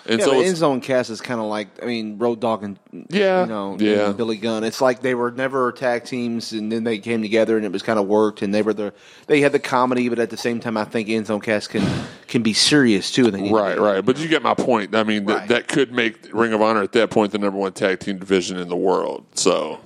[0.05, 2.77] and Yeah, so Enzo and Cass is kind of like I mean Road Dogg and
[3.09, 4.07] Yeah, you know yeah.
[4.07, 4.63] and Billy Gunn.
[4.63, 7.81] It's like they were never tag teams, and then they came together, and it was
[7.81, 8.93] kind of worked, and they were the
[9.27, 11.83] they had the comedy, but at the same time, I think Enzo and Cass can
[12.27, 13.31] can be serious too.
[13.31, 14.05] They need to right, right.
[14.05, 14.93] But you get my point.
[14.93, 15.47] I mean, Right.
[15.47, 18.17] that that could make Ring of Honor at that point the number one tag team
[18.19, 19.25] division in the world.
[19.35, 19.79] So.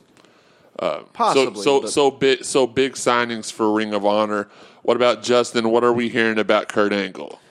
[0.80, 1.64] Uh, possibly.
[1.64, 4.48] so so so big so big signings for Ring of Honor.
[4.88, 5.70] What about Justin?
[5.70, 7.42] What are we hearing about Kurt Angle?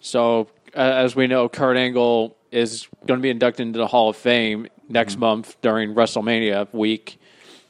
[0.00, 4.08] So, uh, as we know, Kurt Angle is going to be inducted into the Hall
[4.08, 5.20] of Fame next Mm-hmm.
[5.20, 7.20] month during WrestleMania week,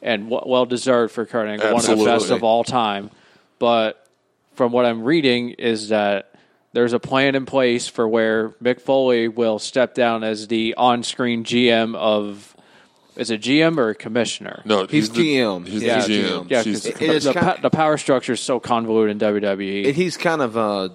[0.00, 3.10] and w- well deserved for Kurt Angle, one of the best of all time.
[3.58, 4.06] But
[4.54, 6.32] from what I'm reading, is that
[6.72, 11.42] there's a plan in place for where Mick Foley will step down as the on-screen
[11.42, 12.55] GM of.
[13.16, 14.62] Is it GM or a commissioner?
[14.64, 15.66] No, He's the- GM.
[15.66, 16.22] He's Yeah, the GM.
[16.44, 16.50] GM.
[16.50, 19.18] Yeah, She's- 'cause It is the, kind- pa- the power structure is so convoluted in
[19.18, 19.86] WWE.
[19.86, 20.88] And he's kind of uh,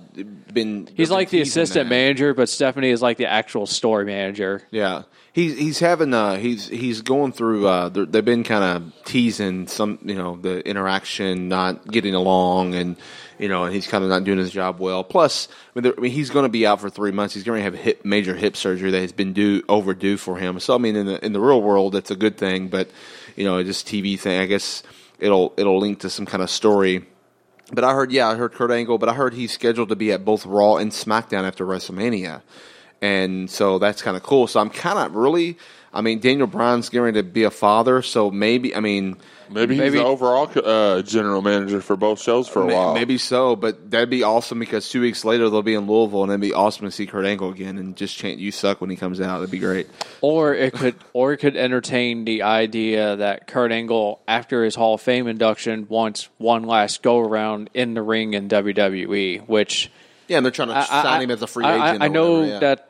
[0.54, 0.88] been.
[0.96, 1.94] He's been like the assistant that.
[1.96, 4.62] manager, but Stephanie is like the actual store manager.
[4.72, 5.04] Yeah,
[5.34, 10.00] he's he's having uh he's he's going through uh they've been kind of teasing some
[10.04, 12.98] you know the interaction not getting along and
[13.42, 15.04] you know and he's kind of not doing his job well.
[15.04, 17.34] Plus, I mean, there- I mean he's going to be out for three months.
[17.34, 20.60] He's going to have hip major hip surgery that has been due overdue for him.
[20.60, 22.90] So I mean in the in the real world that's a good thing, but
[23.36, 24.40] you know just TV thing.
[24.40, 24.84] I guess
[25.20, 27.06] it'll it'll link to some kind of story.
[27.74, 30.12] But I heard, yeah, I heard Kurt Angle, but I heard he's scheduled to be
[30.12, 32.42] at both Raw and SmackDown after WrestleMania,
[33.02, 34.46] and so that's kind of cool.
[34.48, 35.58] So I'm kind of really,
[35.94, 38.76] I mean, Daniel Bryan's getting ready to be a father, so maybe.
[38.76, 39.18] I mean,
[39.54, 42.94] Maybe he's Maybe- the overall uh, general manager for both shows for a may- while.
[42.94, 43.58] maybe so.
[43.58, 46.54] But that'd be awesome because two weeks later they'll be in Louisville, and it'd be
[46.54, 49.40] awesome to see Kurt Angle again and just chant "You suck" when he comes out.
[49.40, 49.88] That'd be great.
[50.22, 54.94] Or it could, or it could entertain the idea that Kurt Angle, after his Hall
[54.94, 59.46] of Fame induction, wants one last go around in the ring in WWE.
[59.50, 59.92] Which
[60.30, 62.04] Yeah, and they're trying to I, sign I- him as a free I- I- agent.
[62.04, 62.60] I, know whatever, yeah.
[62.60, 62.86] that f-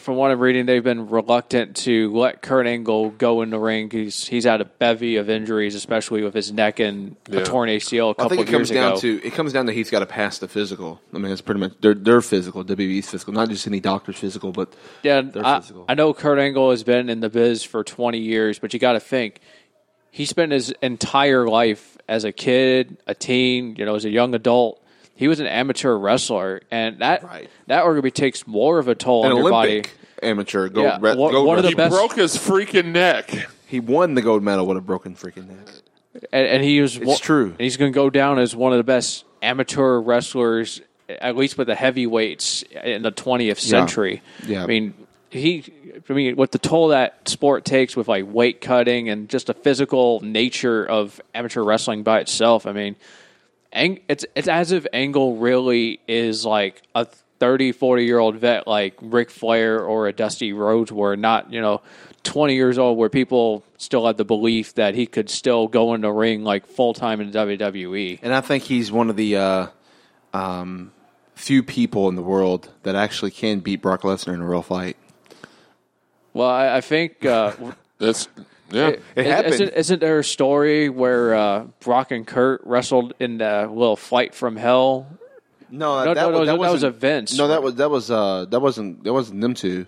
[0.00, 3.90] from what I'm reading, they've been reluctant to let Kurt Angle go in the ring.
[3.90, 7.40] He's he's had a bevy of injuries, especially with his neck and Yeah.
[7.40, 9.00] a torn ACL a couple I think it of comes years down ago.
[9.00, 11.00] to it comes down to he's got to pass the physical.
[11.14, 14.52] I mean, it's pretty much their their physical, WWE's physical, not just any doctor's physical,
[14.52, 15.84] but Yeah, their I, physical.
[15.88, 18.92] I know Kurt Angle has been in the biz for 20 years, but you got
[18.92, 19.40] to think
[20.10, 24.34] he spent his entire life as a kid, a teen, you know, as a young
[24.34, 24.81] adult.
[25.22, 27.48] He was an amateur wrestler, and that Right.
[27.68, 30.28] that arguably takes more of a toll an on your Olympic body.
[30.28, 30.84] amateur gold.
[30.84, 33.30] Yeah, re- one- gold one of the he best- broke his freaking neck.
[33.66, 35.74] He won the gold medal with a broken freaking neck.
[36.32, 37.46] And, and he was It's true.
[37.50, 41.56] And he's going to go down as one of the best amateur wrestlers, at least
[41.56, 44.22] with the heavyweights in the 20th century.
[44.46, 44.64] Yeah.
[44.64, 44.92] I mean,
[45.30, 45.64] he.
[46.08, 49.54] I mean, what the toll that sport takes with like weight cutting and just the
[49.54, 52.66] physical nature of amateur wrestling by itself.
[52.66, 52.96] I mean, Ang-
[53.72, 57.06] it's it's as if Angle really is like a
[57.38, 61.60] 30, 40 year old vet like Ric Flair or a Dusty Rhodes were not, you
[61.60, 61.82] know,
[62.22, 66.02] 20 years old where people still had the belief that he could still go in
[66.02, 68.20] the ring like full time in WWE.
[68.22, 69.66] And I think he's one of the uh,
[70.32, 70.92] um,
[71.34, 74.96] few people in the world that actually can beat Brock Lesnar in a real fight.
[76.32, 77.52] Well, I, I think uh,
[78.02, 78.28] That's
[78.72, 78.88] yeah.
[78.88, 79.54] It is- happened.
[79.54, 84.34] Isn't, isn't there a story where uh, Brock and Kurt wrestled in the little fight
[84.34, 85.06] from hell?
[85.70, 87.36] No, No, that, no, no, was, that was a Vince.
[87.38, 89.86] No, that was that was uh, that wasn't that wasn't them two.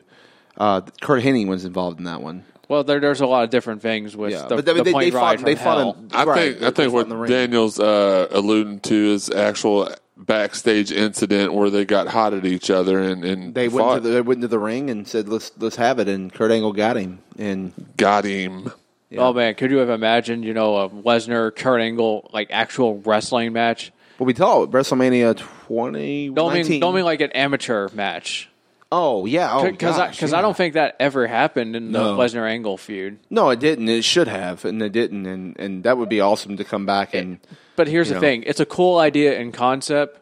[0.56, 2.44] Uh, Curt Hennig was involved in that one.
[2.68, 4.92] Well, there, there's a lot of different things with Yeah, the, but they, the they,
[4.92, 5.36] plane they ride fought.
[5.40, 5.76] from They fought.
[5.78, 5.96] hell.
[6.00, 7.26] In, I right, think they- I think what.
[7.28, 12.98] Daniel's uh, alluding to is actual backstage incident where they got hot at each other
[13.00, 13.94] and, and They went fought.
[13.96, 16.50] to the, they went to the ring and said, "Let's let's have it." And Kurt
[16.50, 17.18] Angle got him.
[17.38, 18.72] And got him.
[19.16, 23.52] Oh man, could you have imagined, you know, a Lesnar Kurt Angle like actual wrestling
[23.52, 23.92] match?
[24.18, 28.48] what we thought WrestleMania twenty Don't mean don't mean like an amateur match.
[28.92, 30.38] oh yeah, oh Because I, yeah.
[30.38, 32.16] I don't think that ever happened in the No.
[32.16, 33.18] Lesnar Angle feud.
[33.30, 33.88] No, it didn't.
[33.88, 35.26] It should have, and it didn't.
[35.26, 37.38] And and that would be awesome to come back and.
[37.76, 38.20] But here's the know.
[38.20, 40.20] thing: it's a cool idea and concept,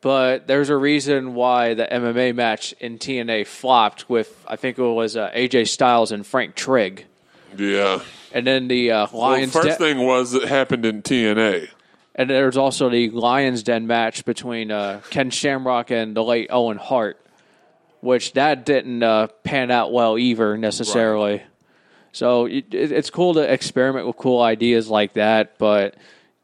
[0.00, 4.82] but there's a reason why the MMA match in TNA flopped with I think it
[4.82, 7.06] was uh, AJ Styles and Frank Trigg,
[7.56, 8.00] Yeah.
[8.32, 9.52] and then the uh, Well, Lions.
[9.52, 11.68] first Den- thing was it happened in TNA.
[12.14, 16.76] and there's also the Lions Den match between uh, Ken Shamrock and the late Owen
[16.78, 17.18] Hart,
[18.00, 21.42] which that didn't uh, pan out well either necessarily.
[22.12, 25.94] So it, it- it's cool to experiment with cool ideas like that, but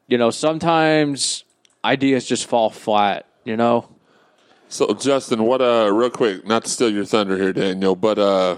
[0.09, 1.45] you know sometimes
[1.85, 3.25] ideas just fall flat.
[3.45, 3.89] You know.
[4.67, 8.57] So Justin, what uh real quick, not to steal your thunder here, Daniel, but uh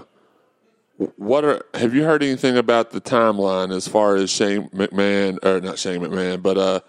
[1.17, 5.61] what are have you heard anything about the timeline as far as Shane McMahon or
[5.61, 6.79] not Shane McMahon, but uh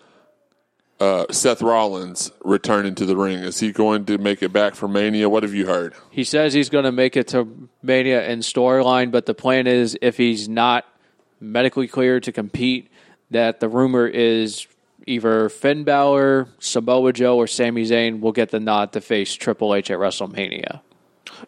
[0.99, 3.39] uh Seth Rollins returning to the ring?
[3.39, 5.29] Is he going to make it back for Mania?
[5.29, 5.95] What have you heard?
[6.11, 9.97] He says he's going to make it to Mania in storyline, but the plan is
[10.03, 10.85] if he's not
[11.41, 12.91] medically cleared to compete,
[13.33, 14.67] that the rumor is
[15.07, 19.75] either Finn Balor, Samoa Joe, or Sami Zayn will get the nod to face Triple
[19.75, 20.81] H at WrestleMania.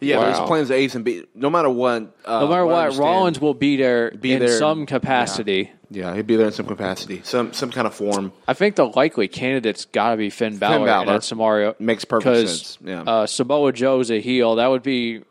[0.01, 0.25] Yeah, Wow.
[0.25, 1.23] there's plans A's and B.
[1.35, 4.39] No matter what, uh, No matter what, I what, Rollins will be there Be in
[4.39, 4.57] there.
[4.57, 5.71] some capacity.
[5.89, 8.33] Yeah, he'd be there in some capacity, some some kind of form.
[8.47, 10.99] I think the likely candidate's got to be Finn Balor, Balor.
[11.01, 13.03] and that Samario Makes perfect 'cause, sense, yeah.
[13.03, 14.55] uh, Samoa Joe's a heel.
[14.55, 15.21] That would be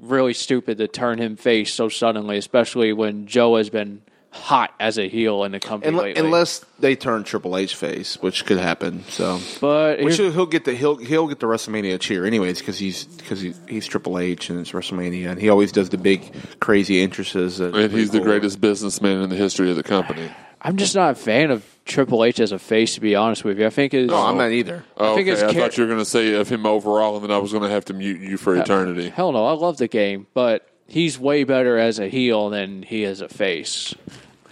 [0.00, 4.02] really stupid to turn him face so suddenly, especially when Joe has been
[4.36, 6.24] hot as a heel in the company Unle- lately.
[6.24, 9.02] unless they turn Triple H face, which could happen.
[9.08, 12.58] So, but which here's- he'll, he'll get the he'll he'll get the WrestleMania cheer anyways
[12.60, 15.98] because he's because he's, he's Triple H and it's WrestleMania and he always does the
[15.98, 17.58] big crazy entrances.
[17.58, 20.30] that- And he's the greatest businessman in the history of the company.
[20.62, 22.94] I'm just not a fan of Triple H as a face.
[22.94, 24.84] To be honest with you, I think his No, I'm not either.
[24.96, 27.14] Oh, think okay, it's I char- thought you were going to say of him overall,
[27.16, 29.08] and then I was going to have to mute you for uh, eternity.
[29.10, 29.44] hell no.
[29.46, 33.28] I love the game, but he's way better as a heel than he is a
[33.28, 33.94] face.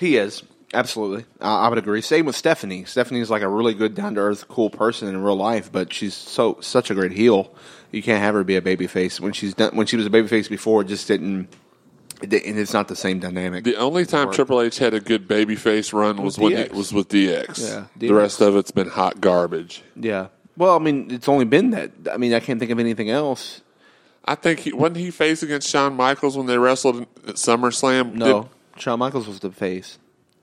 [0.04, 1.24] He is absolutely.
[1.40, 2.00] I I would agree.
[2.00, 2.84] Same with Stephanie.
[2.84, 6.14] Stephanie's like a really good, down to earth, cool person in real life, but she's
[6.14, 7.52] so such a great heel.
[7.92, 9.76] You can't have her be a baby face when she's done.
[9.76, 11.48] When she was a baby face before, it just didn't.
[12.22, 13.64] And it's not the same dynamic.
[13.64, 17.08] The only time Triple H had a good babyface run was when it was with
[17.08, 17.60] DX.
[17.68, 19.82] Yeah, The rest of it's been hot garbage.
[19.96, 20.28] yeah.
[20.56, 21.90] Well, I mean, it's only been that.
[22.12, 23.60] I mean, I can't think of anything else.
[24.24, 28.14] I think he wasn't he face against Shawn Michaels when they wrestled at SummerSlam.
[28.14, 29.98] No, Shawn Michaels was the face.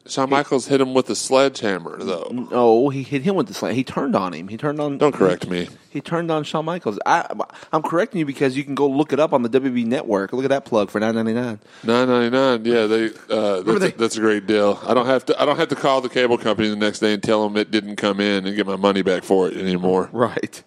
[0.07, 2.27] Shawn Michaels hit him with a sledgehammer though.
[2.31, 3.75] No, he hit him with the slam.
[3.75, 4.47] He turned on him.
[4.47, 4.97] He turned on.
[4.97, 5.67] Don't correct me.
[5.91, 6.97] He turned on Shawn Michaels.
[7.05, 7.29] I,
[7.71, 10.33] I'm correcting you because you can go look it up on the WB Network.
[10.33, 11.59] Look at that plug for nine ninety nine.
[11.83, 12.65] Nine ninety nine.
[12.65, 13.05] Yeah, they.
[13.29, 14.79] Uh, that's, they- A, that's a great deal.
[14.87, 15.39] I don't have to.
[15.39, 17.69] I don't have to call the cable company the next day and tell them it
[17.69, 20.09] didn't come in and get my money back for it anymore.
[20.11, 20.63] Right.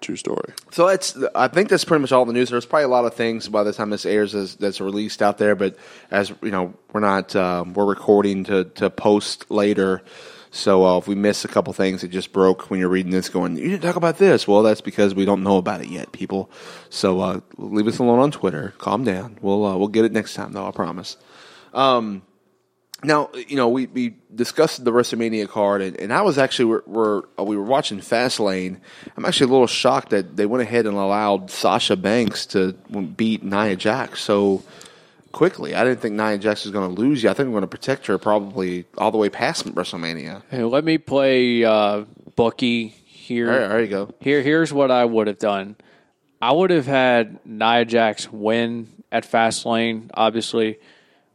[0.00, 0.52] True story.
[0.70, 1.16] So that's.
[1.34, 2.50] I think that's pretty much all the news.
[2.50, 5.54] There's probably a lot of things by the time this airs that's released out there.
[5.54, 5.76] But
[6.10, 7.34] as you know, we're not.
[7.34, 10.02] Um, we're recording to to post later.
[10.50, 13.28] So uh, if we miss a couple things that just broke when you're reading this,
[13.28, 14.48] going, you didn't talk about this.
[14.48, 16.50] Well, that's because we don't know about it yet, people.
[16.88, 18.74] So uh, leave us alone on Twitter.
[18.78, 19.38] Calm down.
[19.40, 20.66] We'll uh, we'll get it next time, though.
[20.66, 21.16] I promise.
[23.04, 26.82] Now, you know, we, we discussed the WrestleMania card, and, and I was actually we're,
[26.86, 28.78] we're, uh, we were watching Fastlane.
[29.16, 33.42] I'm actually a little shocked that they went ahead and allowed Sasha Banks to beat
[33.42, 34.62] Nia Jax so
[35.32, 35.74] quickly.
[35.74, 37.32] I didn't think Nia Jax was going to lose yet.
[37.32, 40.42] I think we're going to protect her probably all the way past WrestleMania.
[40.50, 43.52] Hey, let me play uh, Bucky here.
[43.52, 44.14] All right, there you go.
[44.20, 45.76] Here, here's what I would have done.
[46.40, 50.78] I would have had Nia Jax win at Fastlane, obviously,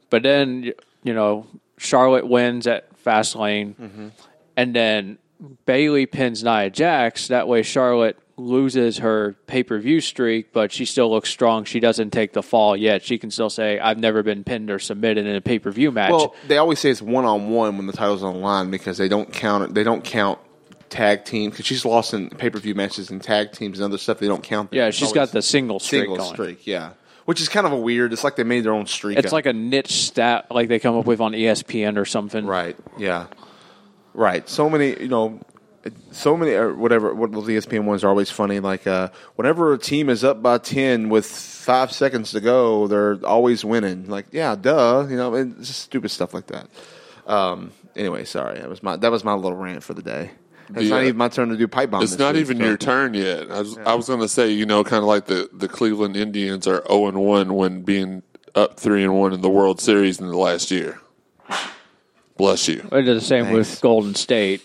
[0.10, 0.74] but then
[1.04, 1.48] you know
[1.78, 4.08] Charlotte wins at Fastlane, Mm-hmm.
[4.58, 5.18] and then
[5.66, 7.28] Bayley pins Nia Jax.
[7.30, 11.64] That way, Charlotte loses her pay per view streak, but she still looks strong.
[11.64, 13.04] She doesn't take the fall yet.
[13.04, 15.92] She can still say, "I've never been pinned or submitted in a pay per view
[15.92, 18.70] match." Well, they always say it's one on one when the title's on the line
[18.72, 19.74] because they don't count.
[19.74, 20.40] They don't count
[20.90, 23.98] tag team because she's lost in pay per view matches and tag teams and other
[23.98, 24.20] stuff.
[24.20, 24.72] They don't count.
[24.72, 24.78] that.
[24.78, 26.34] yeah, she's got the single streak single going.
[26.34, 26.68] streak.
[26.68, 26.92] Yeah,
[27.32, 28.12] which is kind of a weird.
[28.12, 29.18] It's like they made their own streak.
[29.18, 29.32] It's up.
[29.32, 32.46] like a niche stat like they come up with on ESPN or something.
[32.46, 32.76] right.
[32.98, 33.28] Yeah,
[34.14, 34.50] right.
[34.50, 35.40] So many, you know.
[36.12, 37.14] So many, or whatever.
[37.14, 38.60] What those ESPN ones are always funny.
[38.60, 43.18] Like, uh, whenever a team is up by ten with five seconds to go, they're
[43.26, 44.10] always winning.
[44.10, 45.08] Like, yeah, duh.
[45.10, 46.68] You know, it's just stupid stuff like that.
[47.28, 48.60] Um, anyway, sorry.
[48.60, 50.32] That was my that was my little rant for the day.
[50.76, 52.04] It's The, not even my turn to do pipe bomb.
[52.04, 53.52] It's not week, even so- your turn yet.
[53.52, 56.16] I was, I was going to say, you know, kind of like the, the Cleveland
[56.18, 58.24] Indians are zero and one when being
[58.56, 61.00] up three and one in the World Series in the last year.
[62.38, 62.88] Bless you.
[62.92, 63.56] I did the same Thanks.
[63.72, 64.62] with Golden State.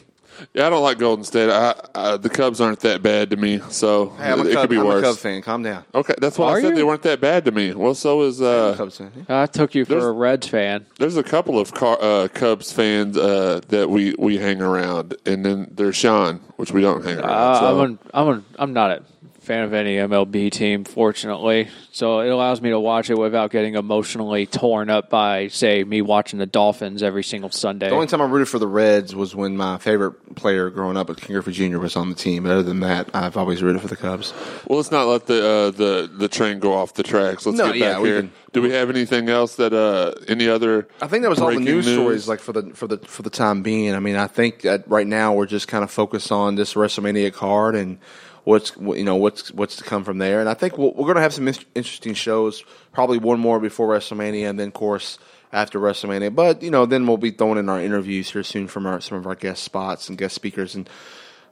[0.54, 1.50] Yeah, I don't like Golden State.
[1.50, 4.62] I, I, the Cubs aren't that bad to me, so Hey, I'm a it Cub,
[4.62, 5.02] could be I'm worse.
[5.04, 5.42] a Cub fan.
[5.42, 5.84] Calm down.
[5.94, 6.74] Okay, that's why Are I said you?
[6.76, 7.72] they weren't that bad to me.
[7.74, 9.12] Well, so is uh, Cubs fan.
[9.28, 9.42] yeah.
[9.42, 10.86] I took you for There's- a Reds fan.
[10.98, 15.44] there's a couple of car, uh, Cubs fans uh, that we, we hang around, and
[15.44, 17.30] then there's Sean, which we don't hang around.
[17.30, 17.66] Uh, so.
[17.80, 19.02] I'm, an, I'm, an, I'm not a
[19.46, 21.68] fan of any MLB team, fortunately.
[21.92, 26.02] So it allows me to watch it without getting emotionally torn up by, say, me
[26.02, 27.88] watching the Dolphins every single Sunday.
[27.88, 31.06] The only time I rooted for the Reds was when my favorite player growing up,
[31.16, 32.42] Ken Griffey Jr., was on the team.
[32.42, 34.34] But other than that, I've always rooted for the Cubs.
[34.66, 37.46] Well, let's not let the uh, the the train go off the tracks.
[37.46, 38.20] Let's No, get back we here.
[38.22, 40.88] can- Do we have anything else that uh, any other?
[41.00, 43.22] I think that was all the breaking news, stories, like for the for the for
[43.22, 43.94] the time being.
[43.94, 47.32] I mean, I think that right now we're just kind of focused on this WrestleMania
[47.32, 47.98] card and
[48.46, 50.38] what's you know what's what's to come from there.
[50.40, 52.62] And I think we're going to have some in- interesting shows.
[52.92, 55.18] Probably one more before WrestleMania, and then of course
[55.52, 56.32] after WrestleMania.
[56.34, 59.18] But you know, then we'll be throwing in our interviews here soon from our some
[59.18, 60.76] of our guest spots and guest speakers.
[60.76, 60.88] And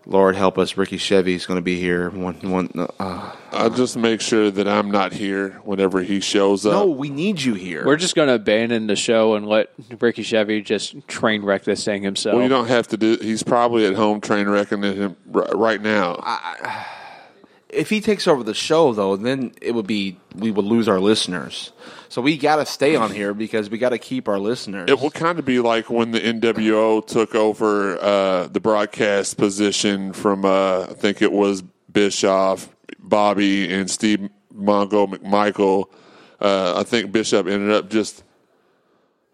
[0.07, 2.11] Lord help us, Ricky Chevy is going to be here.
[2.11, 2.71] One one.
[2.99, 6.73] Uh, I'll just make sure that I'm not here whenever he shows up.
[6.73, 7.87] no, we need you here.
[7.87, 11.85] We're just going to abandon the show and let Ricky Chevy just train wreck this
[11.85, 12.35] thing himself.
[12.35, 13.17] Well, you don't have to do.
[13.21, 16.23] He's probably at home train wrecking it him right now.
[17.71, 21.01] if he takes over the show though, then it would be we would lose our
[21.01, 21.73] listeners.
[22.15, 24.89] So we got to stay on here because we got to keep our listeners.
[24.89, 30.13] It will kind of be like when the NWO took over uh, the broadcast position
[30.13, 31.63] from uh, I think it was
[31.93, 32.69] Bischoff,
[33.01, 35.87] Bobby, and Steve Mongo McMichael.
[36.41, 38.23] Uh, I think Bischoff ended up just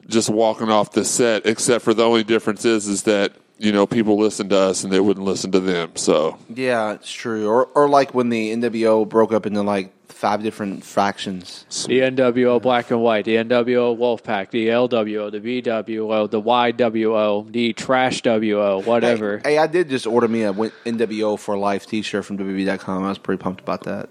[0.07, 1.45] just walking off the set.
[1.45, 4.91] Except for the only difference is is that you know people listen to us and
[4.91, 5.97] they wouldn't listen to them.
[5.97, 7.47] So yeah, it's true.
[7.47, 11.65] Or or like when the NWO broke up into like five different factions.
[11.89, 17.73] The NWO Black and White, the NWO Wolfpack, the LWO, the BWO, the YWO, the
[17.73, 19.39] Trash WO, whatever.
[19.39, 23.03] Hey, hey, I did just order me a NWO for Life T-shirt from WWE.com.
[23.05, 24.09] I was pretty pumped about that.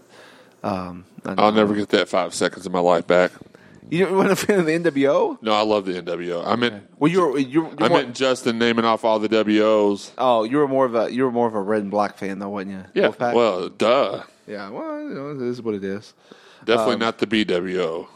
[0.63, 3.31] Um, I- I'll never get that five seconds of my life back.
[3.91, 5.41] You weren't a fan of the NWO?
[5.41, 6.45] No, I love the NWO.
[6.45, 7.39] I meant Well, you were.
[7.39, 10.11] You, I meant Justin naming off all the WOs.
[10.17, 12.37] Oh, you were more of a you were more of a red and black fan
[12.37, 13.01] though, wasn't you?
[13.03, 13.33] Wolfpack?
[13.33, 14.23] Well, duh.
[14.49, 14.69] Yeah.
[14.69, 16.13] Well, you know, it is what it is.
[16.65, 18.07] Definitely Um, not the BWO.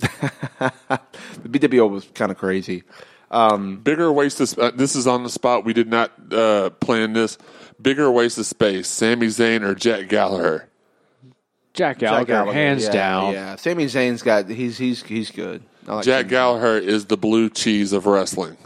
[1.42, 2.84] The BWO was kind of crazy.
[3.82, 5.64] Bigger waste of sp- uh, this is on the spot.
[5.64, 7.36] We did not uh, plan this.
[7.82, 8.86] Bigger waste of space.
[8.88, 10.68] Sami Zayn or Jack Gallagher.
[11.74, 13.32] Jack Jack Gallagher, Gallagher, hands yeah, down.
[13.32, 15.64] Yeah, Sami Zayn's got he's he's he's good.
[15.86, 16.30] Like Jack Sami Zayn.
[16.30, 18.56] Gallagher is the blue cheese of wrestling.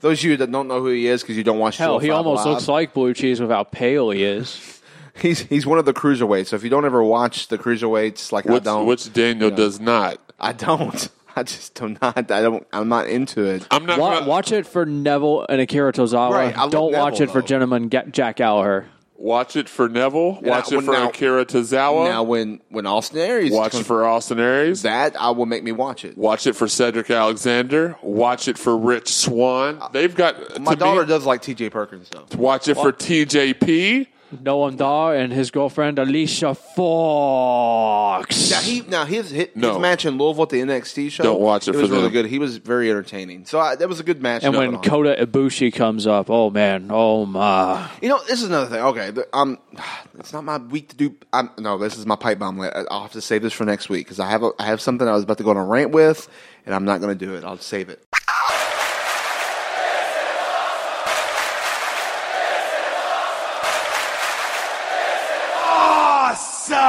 [0.00, 2.10] Those of you that don't know who he is because you don't watch Hell, he
[2.10, 4.75] almost Live, looks like blue cheese with how pale he is.
[5.20, 6.48] he's he's one of the cruiserweights.
[6.48, 9.56] So if you don't ever watch the cruiserweights, like I Which, don't, which Daniel Yeah.
[9.56, 10.18] does not.
[10.38, 11.08] I don't.
[11.38, 12.16] I just do not.
[12.16, 12.66] I don't.
[12.72, 13.66] I'm not into it.
[13.70, 13.98] I'm not.
[13.98, 16.30] Wa- gonna- watch it for Neville and Akira Tozawa.
[16.30, 17.46] Right, I Don't watch Neville, it for though.
[17.46, 18.86] gentleman Jack Gallagher.
[19.18, 20.40] Watch it for Neville.
[20.42, 22.08] Yeah, Watch it for now- Akira Tozawa.
[22.10, 24.82] now, when when Austin Aries watch comes- it for Austin Aries.
[24.82, 26.18] that, I will make me watch it.
[26.18, 27.96] Watch it for Cedric Alexander.
[28.02, 29.80] Watch it for Rich Swann.
[29.92, 31.70] They've got Uh, My daughter me- does like T.J.
[31.70, 32.24] Perkins though.
[32.36, 34.06] Watch it for TJP.
[34.34, 38.50] Noam Dar and his girlfriend Alicia Fox.
[38.50, 39.70] Now he now his his, No.
[39.74, 41.22] his match in Louisville at the NXT show.
[41.22, 42.12] Don't watch it was for really them.
[42.12, 42.26] good.
[42.26, 43.44] He was very entertaining.
[43.46, 44.42] So I, that was a good match.
[44.44, 44.78] and when.
[44.82, 47.88] Kota Ibushi comes up, oh man, oh my.
[48.02, 48.80] You know, this is another thing.
[48.84, 49.58] Okay, the- um,
[50.18, 51.14] it's not my week to do.
[51.32, 52.60] I'm, no, this is my pipe bomb.
[52.60, 55.06] I'll have to save this for next week because I have a, I have something
[55.06, 56.28] I was about to go on a rant with,
[56.64, 57.44] and I'm not going to do it.
[57.44, 58.04] I'll save it.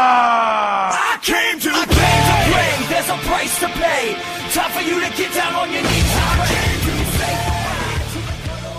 [0.09, 2.87] I came to play.
[2.89, 4.15] There's a price to pay.
[4.53, 6.13] Time for you to get down on your knees.
[6.15, 6.79] I came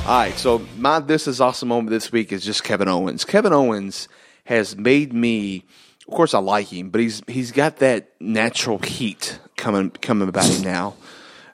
[0.05, 3.24] to All right, so my this is awesome moment this week is just Kevin Owens.
[3.26, 4.09] Kevin Owens
[4.45, 5.64] has made me.
[6.07, 10.47] Of course, I like him, but he's he's got that natural heat coming coming about
[10.47, 10.95] him now.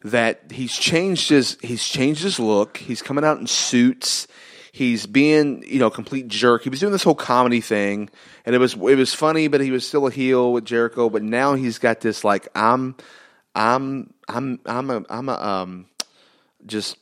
[0.04, 2.76] That he's changed his he's changed his look.
[2.76, 4.28] He's coming out in suits.
[4.74, 6.64] He's being you know a complete jerk.
[6.64, 8.10] He was doing this whole comedy thing,
[8.44, 11.08] and it was it was funny, but he was still a heel with Jericho.
[11.08, 12.96] But now he's got this like I'm
[13.54, 15.86] I'm I'm I'm a I'm a um
[16.66, 16.96] just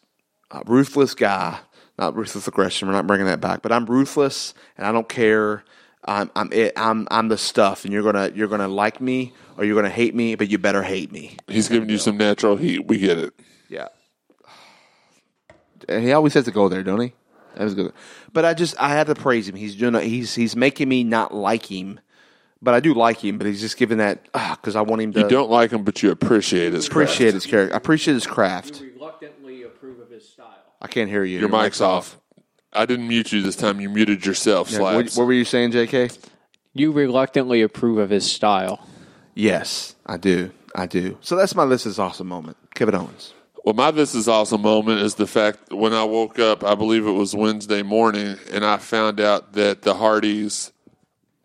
[0.50, 1.60] a ruthless guy,
[1.98, 2.88] not ruthless aggression.
[2.88, 5.64] We're not bringing that back, but I'm ruthless and I don't care.
[6.04, 6.74] I'm I'm it.
[6.76, 10.14] I'm I'm the stuff, and you're gonna you're gonna like me or you're gonna hate
[10.14, 11.38] me, but you better hate me.
[11.48, 12.86] He's giving you some natural heat.
[12.86, 13.32] We get it.
[13.70, 13.88] Yeah.
[15.88, 17.12] And he always has to go there, don't he?
[17.56, 17.92] That was good.
[18.32, 19.54] But I just I had to praise him.
[19.54, 19.94] He's doing.
[19.94, 22.00] A, he's he's making me not like him,
[22.60, 23.38] but I do like him.
[23.38, 25.84] But he's just giving that ah, because I want him to You don't like him,
[25.84, 27.34] but you appreciate his appreciate craft.
[27.34, 27.74] his character.
[27.74, 28.80] I appreciate his craft.
[28.80, 30.48] Reluctantly approve of his style.
[30.80, 31.40] I can't hear you.
[31.40, 32.18] Your mic's off.
[32.72, 33.80] I didn't mute you this time.
[33.80, 34.70] You muted yourself.
[34.70, 36.08] Yeah, what, what were you saying, J.K.?
[36.72, 38.86] You reluctantly approve of his style.
[39.34, 40.52] Yes, I do.
[40.74, 41.18] I do.
[41.20, 42.56] So that's my list is awesome moment.
[42.74, 43.34] Kevin Owens.
[43.64, 46.74] Well, my this is awesome moment is the fact that when I woke up, I
[46.74, 50.72] believe it was Wednesday morning, and I found out that the Hardys,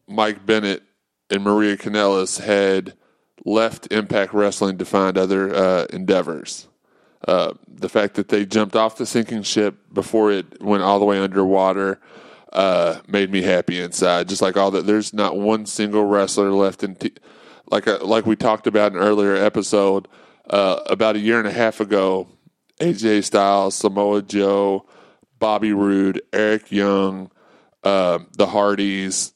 [0.07, 0.81] Mike Bennett,
[1.29, 2.93] and Maria Kanellis had
[3.45, 6.67] left Impact Wrestling to find other uh, endeavors.
[7.27, 11.05] Uh, the fact that they jumped off the sinking ship before it went all the
[11.05, 11.99] way underwater
[12.51, 14.27] uh, made me happy inside.
[14.27, 16.95] Just like all that, there's not one single wrestler left in.
[16.95, 17.13] T-
[17.69, 20.07] like uh, like we talked about in an earlier episode,
[20.49, 22.27] uh, about a year and a half ago,
[22.79, 24.85] AJ Styles, Samoa Joe,
[25.39, 27.31] Bobby Roode, Eric Young,
[27.83, 29.33] uh, the Hardys,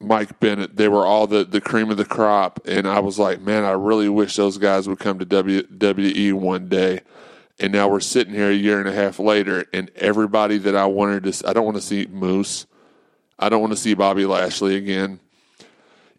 [0.00, 2.60] Mike Bennett, they were all the, the cream of the crop.
[2.66, 6.68] And I was like, man, I really wish those guys would come to WWE one
[6.68, 7.00] day.
[7.60, 10.86] And now we're sitting here a year and a half later, and everybody that I
[10.86, 12.66] wanted to, I don't want to see Moose.
[13.38, 15.20] I don't want to see Bobby Lashley again.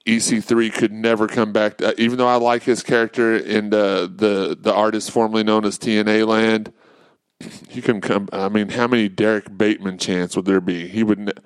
[0.05, 1.77] EC3 could never come back.
[1.77, 5.79] To, even though I like his character in the, the the artist formerly known as
[5.79, 6.71] TNA Land,
[7.69, 8.29] he couldn't come.
[8.31, 10.87] I mean, how many Derrick Bateman chants would there be?
[10.87, 11.39] He would.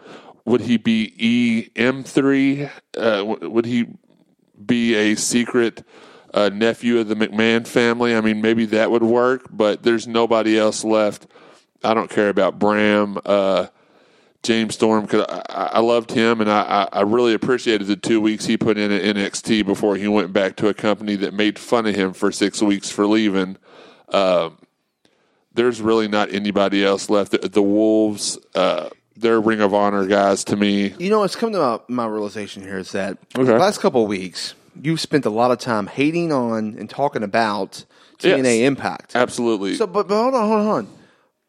[0.45, 2.71] Would he be EM3?
[2.97, 3.85] Uh, would he
[4.65, 5.83] be a secret
[6.33, 8.15] uh, nephew of the McMahon family?
[8.15, 11.27] I mean, maybe that would work, but there's nobody else left.
[11.83, 13.19] I don't care about Bram.
[14.43, 18.45] James Storm because I, I loved him and I, I really appreciated the two weeks
[18.45, 21.85] he put in at NXT before he went back to a company that made fun
[21.85, 23.57] of him for six weeks for leaving.
[24.09, 24.57] Um,
[25.53, 27.31] there's really not anybody else left.
[27.31, 30.93] The, the Wolves, uh, they're Ring of Honor guys to me.
[30.97, 33.43] You know, it's come to my, my realization here is that Okay.
[33.45, 37.23] the last couple of weeks, you've spent a lot of time hating on and talking
[37.23, 37.83] about
[38.19, 38.67] TNA Yes.
[38.67, 39.15] Impact.
[39.17, 39.75] Absolutely.
[39.75, 40.87] So, but, but hold on, hold on.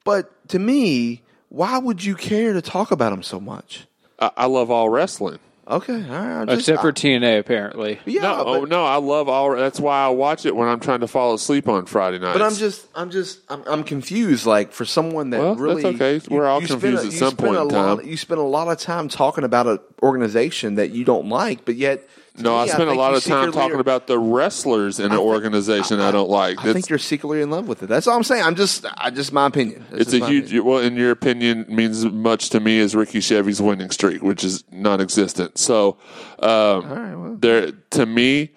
[0.05, 3.87] But to me, why would you care to talk about them so much?
[4.19, 5.39] I, I love all wrestling.
[5.69, 6.49] Okay, all right.
[6.49, 8.01] Just- Except for I- TNA, apparently.
[8.05, 9.55] yeah, no, oh, no, I love all.
[9.55, 12.37] That's why I watch it when I'm trying to fall asleep on Friday nights.
[12.37, 14.47] but I'm just, I'm just, I'm, I'm confused.
[14.47, 16.21] Like for someone that Well, that's really, okay.
[16.29, 18.07] We're all spend confused a- at some point a in lot- time.
[18.09, 21.77] You spend a lot of time talking about an organization that you don't like, but
[21.77, 22.09] yet
[22.41, 25.19] No, I I spent a lot of time talking are- about the wrestlers in an
[25.19, 26.59] organization I, don't like.
[26.65, 27.87] I think you're secretly in love with it.
[27.87, 28.43] That's all I'm saying.
[28.43, 29.85] I'm just, I just my opinion.
[29.91, 30.47] That's it's a huge.
[30.47, 30.65] opinion.
[30.65, 34.65] Well, in your opinion, means much to me as Ricky Chevy's winning streak, which is
[34.71, 35.59] non-existent.
[35.59, 35.99] So,
[36.39, 38.51] um, there to me,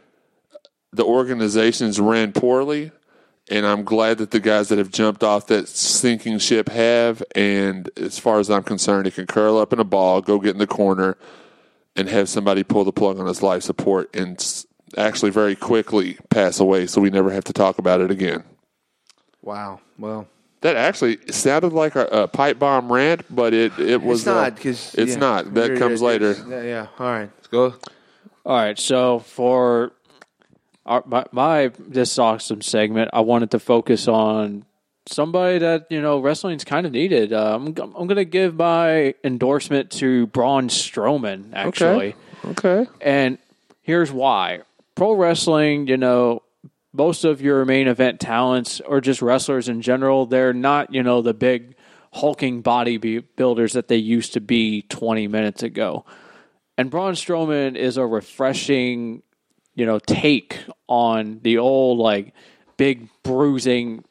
[0.92, 2.92] the organizations ran poorly,
[3.50, 7.24] and I'm glad that the guys that have jumped off that sinking ship have.
[7.36, 10.52] And as far as I'm concerned, it can curl up in a ball, go get
[10.52, 11.18] in the corner,
[11.96, 14.66] and have somebody pull the plug on his life support and
[14.98, 18.44] actually very quickly pass away, so we never have to talk about it again.
[19.42, 19.82] Wow.
[20.00, 20.28] Well,
[20.62, 24.48] That actually sounded like a, a pipe bomb rant, but it, it was it's not
[24.48, 25.54] uh, because it's not.
[25.54, 26.36] That comes later.
[26.48, 26.88] Yeah, yeah.
[27.00, 27.30] All right.
[27.36, 27.76] Let's go.
[28.46, 29.94] All right, so for
[30.86, 34.66] our, my, my this awesome segment, I wanted to focus on
[35.06, 37.34] somebody that you know wrestling's kind of needed.
[37.34, 42.88] Uh, I'm I'm going to give my endorsement to Braun Strowman actually, Okay.
[43.02, 43.38] and
[43.82, 44.62] here's why:
[44.96, 46.42] pro wrestling, you know.
[46.96, 51.24] Most of your main event talents, or just wrestlers in general, they're not, you know,
[51.24, 51.74] the big
[52.14, 56.06] hulking bodybuilders that they used to be 20 minutes ago.
[56.78, 59.24] And Braun Strowman is a refreshing,
[59.74, 62.36] you know, take on the old like
[62.78, 64.04] big bruising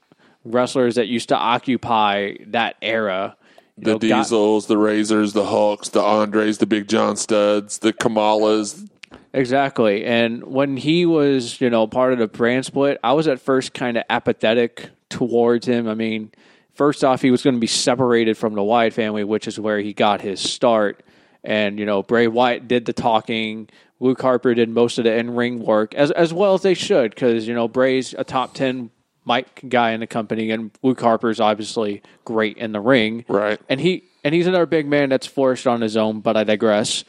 [0.44, 3.36] wrestlers that used to occupy that era.
[3.78, 7.92] the know, got- Diesels, the Razors, the Hulks, the Andres, the Big John Studds, the
[7.92, 8.88] Kamalas.
[9.34, 10.04] Exactly.
[10.04, 13.72] And when he was, you know, part of the brand split, I was at first
[13.72, 15.88] kind of apathetic towards him.
[15.88, 16.32] I mean,
[16.74, 19.78] first off, he was going to be separated from the Wyatt family, which is where
[19.78, 21.02] he got his start.
[21.44, 23.68] And, you know, Bray Wyatt did the talking.
[24.00, 27.14] Luke Harper did most of the in ring work, as, as well as they should,
[27.14, 28.90] because, you know, Bray's a top 10
[29.26, 33.24] mic guy in the company, and Luke Harper's obviously great in the ring.
[33.28, 33.60] Right.
[33.68, 37.04] And he and he's another big man that's flourished on his own, but I digress.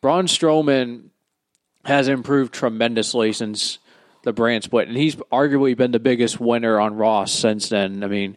[0.00, 1.10] Braun Strowman
[1.84, 3.78] has improved tremendously since
[4.22, 8.04] the brand split, and he's arguably been the biggest winner on Raw since then.
[8.04, 8.36] I mean,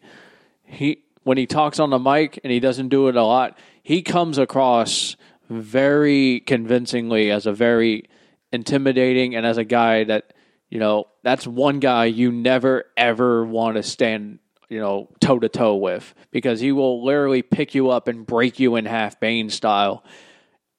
[0.63, 4.01] he when he talks on the mic and he doesn't do it a lot, he
[4.01, 5.15] comes across
[5.49, 8.09] very convincingly as a very
[8.51, 10.33] intimidating and as a guy that
[10.69, 14.37] you know that's one guy you never ever want to stand
[14.69, 18.59] you know toe to toe with because he will literally pick you up and break
[18.59, 20.03] you in half Bane style.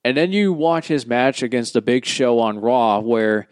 [0.05, 3.49] And then you watch his match against the Big Show on Raw, where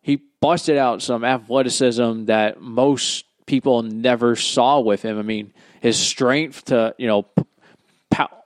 [0.00, 5.18] he busted out some athleticism that most people never saw with him.
[5.18, 7.26] I mean, his strength to you know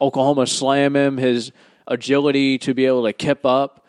[0.00, 1.52] Oklahoma slam him, his
[1.86, 3.83] agility to be able to kip up.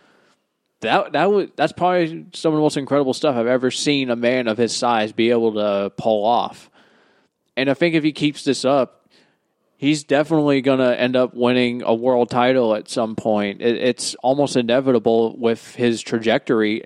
[0.81, 4.15] That that was that's probably some of the most incredible stuff I've ever seen a
[4.15, 6.69] man of his size be able to pull off.
[7.57, 9.09] And I think if he keeps this up,
[9.77, 13.61] he's definitely going to end up winning a world title at some point.
[13.61, 16.83] It, it's almost inevitable with his trajectory.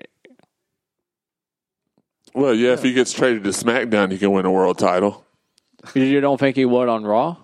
[2.34, 5.26] Well, yeah, if he gets traded to SmackDown, he can win a world title.
[5.94, 7.36] You don't think he would on Raw?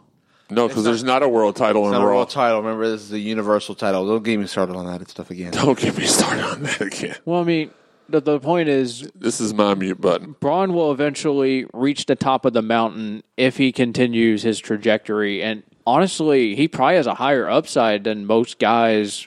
[0.48, 2.14] No, because there's not a world title in Not a Raw.
[2.14, 2.62] world title.
[2.62, 4.06] Remember, this is the universal title.
[4.06, 5.50] Don't get me started on that stuff again.
[5.52, 7.16] Don't get me started on that again.
[7.24, 7.70] Well, I mean,
[8.08, 10.36] the, the point is, This is my mute button.
[10.38, 15.42] Braun will eventually reach the top of the mountain if he continues his trajectory.
[15.42, 19.26] And honestly, he probably has a higher upside than most guys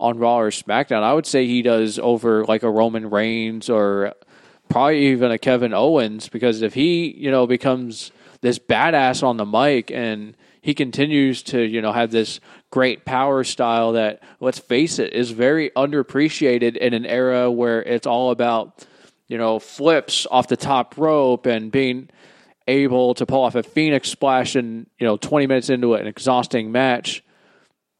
[0.00, 1.02] on Raw or SmackDown.
[1.04, 4.14] I would say he does over like a Roman Reigns or
[4.68, 8.10] probably even a Kevin Owens because if he, you know, becomes
[8.40, 10.36] this badass on the mic and
[10.66, 12.40] he continues to, you know, have this
[12.72, 18.04] great power style that, let's face it, is very underappreciated in an era where it's
[18.04, 18.84] all about,
[19.28, 22.10] you know, flips off the top rope and being
[22.66, 26.72] able to pull off a Phoenix splash and, you know, 20 minutes into an exhausting
[26.72, 27.22] match.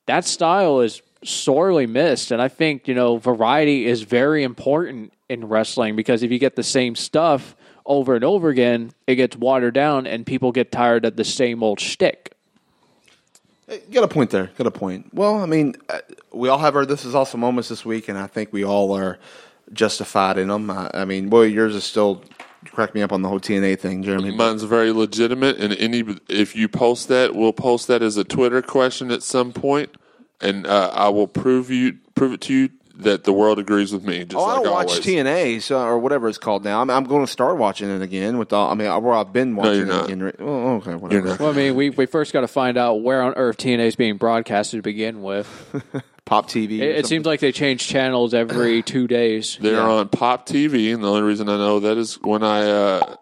[0.08, 2.32] That style is sorely missed.
[2.32, 6.56] And I think, you know, variety is very important in wrestling because if you get
[6.56, 7.54] the same stuff
[7.86, 11.62] over and over again, it gets watered down and people get tired of the same
[11.62, 12.32] old shtick.
[13.90, 14.50] Got a point there.
[14.56, 15.12] Got a point.
[15.12, 15.98] Well, I mean, uh,
[16.32, 18.92] we all have our this is awesome moments this week, and I think we all
[18.92, 19.18] are
[19.72, 20.70] justified in them.
[20.70, 22.22] I, I mean, boy, yours is still
[22.70, 24.30] crack me up on the whole TNA thing, Jeremy.
[24.30, 28.62] Mine's very legitimate, and any if you post that, we'll post that as a Twitter
[28.62, 29.90] question at some point,
[30.40, 34.04] and uh, I will prove you prove it to you that the world agrees with
[34.04, 34.24] me.
[34.24, 34.88] Just Oh, I don't watch.
[35.00, 36.80] TNA so, or whatever it's called now.
[36.80, 38.38] I'm, I'm going to start watching it again.
[38.38, 40.04] With all, I mean, where I've been watching you're it not.
[40.06, 40.22] again.
[40.22, 41.28] right- Oh, okay, whatever.
[41.28, 41.40] not.
[41.40, 43.96] Well, I mean, we, we first got to find out where on earth TNA is
[43.96, 45.46] being broadcasted to begin with.
[46.24, 46.80] Pop TV.
[46.80, 49.58] It, it seems like they change channels every two days.
[49.60, 49.82] They're Yeah.
[49.88, 53.16] on Pop TV, and the only reason I know that is when I uh,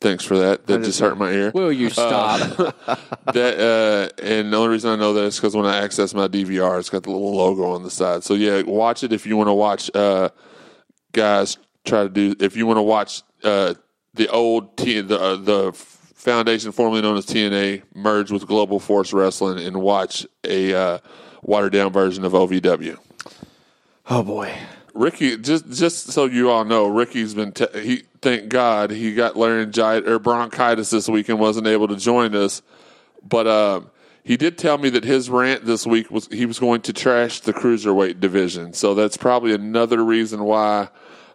[0.00, 0.66] Thanks for that.
[0.66, 1.50] That just hurt my ear.
[1.54, 2.38] Will you stop?
[3.32, 6.28] that uh, and the only reason I know that is because when I access my
[6.28, 8.22] DVR, it's got the little logo on the side.
[8.22, 9.90] So yeah, watch it if you want to watch.
[9.94, 10.28] Uh,
[11.12, 13.74] guys, try to do if you want to watch uh,
[14.12, 19.14] the old T, the uh, the foundation formerly known as TNA merge with Global Force
[19.14, 20.98] Wrestling and watch a uh,
[21.42, 22.98] watered down version of OVW.
[24.10, 24.52] Oh boy.
[24.96, 27.52] Ricky, just just so you all know, Ricky's been.
[27.52, 31.96] Te- he thank God he got laryngitis or bronchitis this week and wasn't able to
[31.96, 32.62] join us.
[33.28, 33.90] But um,
[34.24, 37.40] he did tell me that his rant this week was he was going to trash
[37.40, 38.72] the cruiserweight division.
[38.72, 40.88] So that's probably another reason why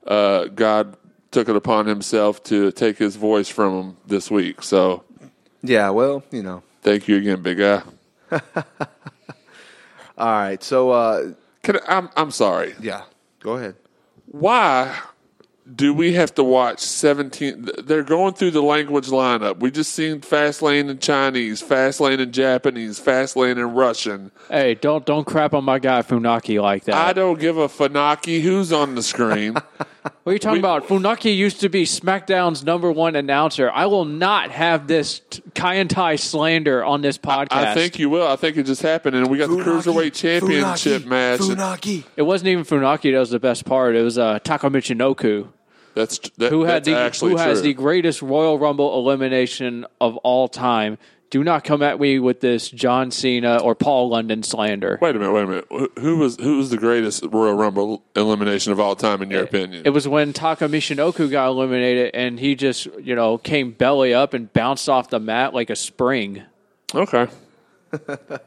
[0.07, 0.97] uh, God
[1.31, 4.63] took it upon himself to take his voice from him this week.
[4.63, 5.03] So
[5.61, 5.89] Yeah.
[5.91, 6.63] Well, you know.
[6.81, 7.83] thank you again, big guy.
[10.17, 10.61] All right.
[10.63, 11.33] So uh,
[11.63, 12.73] Can I, I'm I'm sorry.
[12.81, 13.03] yeah.
[13.41, 13.75] Go ahead.
[14.27, 14.97] why
[15.75, 20.19] do we have to watch 17 they're going through the language lineup we just seen
[20.21, 25.25] fast lane in chinese fast lane in japanese fast lane in russian hey, don't don't
[25.25, 26.95] crap on my guy Funaki like that.
[26.95, 29.55] i don't give a funaki who's on the screen
[30.03, 30.87] What are you talking We- about?
[30.87, 33.69] Funaki used to be SmackDown's number one announcer.
[33.71, 37.51] I will not have this t- Kaientai slander on this podcast.
[37.51, 41.05] i think you will i think it just happened and we got the cruiserweight championship
[41.05, 42.03] match and Funaki.
[42.15, 43.95] it wasn't even Funaki that was the best part.
[43.95, 45.47] It was uh, Taka Michinoku,
[45.93, 50.17] that's that, who had that's the actually who has the greatest Royal Rumble elimination of
[50.17, 50.97] all time.
[51.31, 54.99] Do not come at me with this John Cena or Paul London slander.
[55.01, 55.67] wait a minute wait a minute
[55.99, 59.83] Who- was who was the greatest royal rumble elimination of all time in your opinion
[59.85, 64.33] It was when Taka Michinoku got eliminated, and he just you know came belly up
[64.33, 66.43] and bounced off the mat like a spring.
[66.93, 67.27] okay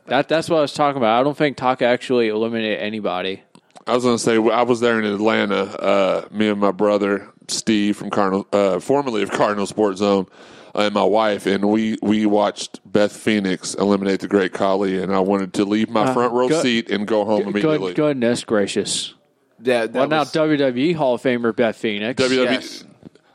[0.07, 1.21] That that's what I was talking about.
[1.21, 3.43] I don't think Taka actually eliminated anybody.
[3.87, 5.65] I was going to say I was there in Atlanta.
[5.65, 10.27] Uh, me and my brother Steve from Cardinal, uh, formerly of Cardinal Sports Zone,
[10.75, 15.21] and my wife, and we we watched Beth Phoenix eliminate the Great Khali, and I
[15.21, 17.95] wanted to leave my uh, front row good- seat and go home immediately.
[17.95, 19.15] Good, goodness gracious!
[19.63, 19.87] Yeah.
[19.87, 22.23] That Well, now was- WWE Hall of Famer Beth Phoenix.
[22.23, 22.45] WWE.
[22.45, 22.85] Yes.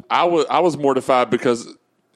[0.10, 1.68] I was I was mortified because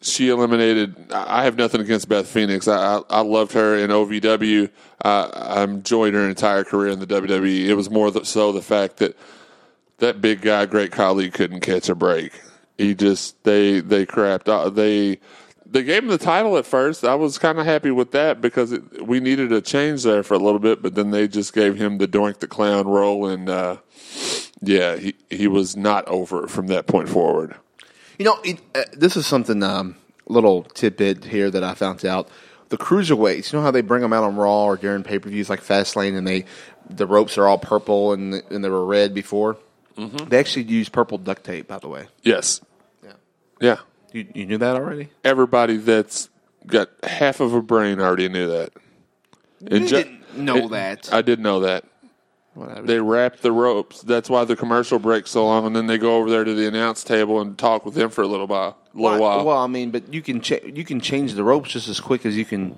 [0.02, 0.96] she eliminated.
[1.12, 2.68] I I have nothing against Beth Phoenix.
[2.68, 4.70] I I, I loved her in OVW.
[5.04, 7.66] I, I enjoyed her entire career in the WWE.
[7.68, 9.18] It was more so the fact that
[10.00, 12.34] that big guy, Great Khali, couldn't catch a break.
[12.78, 14.48] He just they they crapped.
[14.48, 15.20] Uh, they
[15.66, 17.04] they gave him the title at first.
[17.04, 20.36] I was kind of happy with that because it, we needed a change there for
[20.36, 20.82] a little bit.
[20.82, 23.78] But then they just gave him the Doink the Clown role, and uh,
[24.62, 27.56] yeah, he he was not over from that point forward.
[28.18, 29.96] You know, it, uh, this is something um,
[30.28, 32.30] little tidbit here that I found out.
[32.70, 35.30] The cruiserweights, you know how they bring them out on Raw or during pay per
[35.30, 36.46] views like Fastlane, and they
[36.90, 39.58] the ropes are all purple and and they were red before.
[39.98, 40.30] Mm-hmm.
[40.30, 42.08] They actually use purple duct tape, by the way.
[42.24, 42.62] Yes.
[43.04, 43.12] Yeah.
[43.62, 43.78] Yeah.
[44.12, 45.10] You, you knew that already?
[45.24, 46.30] Everybody that's
[46.68, 48.72] got half of a brain already knew that.
[49.62, 51.14] And You ju- didn't know it- that.
[51.14, 51.86] I did know that.
[52.56, 52.86] Whatever.
[52.86, 54.02] They wrap the ropes.
[54.02, 56.68] That's why the commercial breaks so long, and then they go over there to the
[56.68, 58.78] announce table and talk with them for a little while.
[58.94, 59.46] Little well, while.
[59.46, 62.28] well, I mean, but you can cha- you can change the ropes just as quick
[62.28, 62.76] as you can.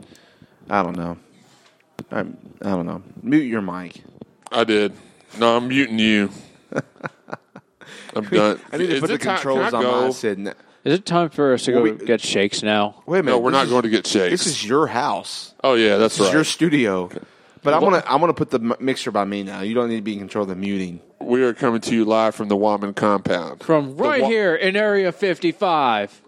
[0.70, 1.18] I don't know.
[2.10, 2.24] I, I
[2.62, 3.04] don't know.
[3.22, 4.02] Mute your mic.
[4.50, 4.94] I did.
[5.38, 6.30] No, I'm muting you.
[8.16, 8.60] I'm done.
[8.72, 10.02] I need to Is put the it time- controls can I on go?
[10.08, 10.56] my Sid.
[10.86, 13.02] Is it time for us to go Well, we- get shakes now?
[13.08, 13.38] Wait a minute.
[13.38, 14.32] No, we're this not is- going to get shakes.
[14.32, 15.54] This is your house.
[15.64, 17.10] oh yeah, that's This is your studio.
[17.64, 19.62] But I'm gonna I'm gonna put the m- mixer by me now.
[19.62, 21.00] You don't need to be in control of the muting.
[21.20, 23.64] we are coming to you live from the Woman compound.
[23.64, 26.22] From The right wa- here in Area 55.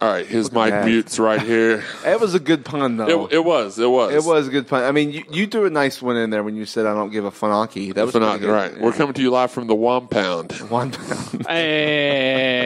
[0.00, 0.84] All right, his mic that.
[0.84, 1.82] mutes right here.
[2.04, 3.26] It was a good pun though.
[3.26, 3.78] It, it was.
[3.78, 4.12] It was.
[4.12, 4.82] It was a good pun.
[4.84, 7.10] I mean, you, you threw a nice one in there when you said I don't
[7.10, 7.94] give a funaki.
[7.94, 8.74] That was Phenomenal, pretty good.
[8.74, 8.80] right.
[8.82, 10.68] We're coming to you live from the Wompound.
[10.68, 11.46] one pound.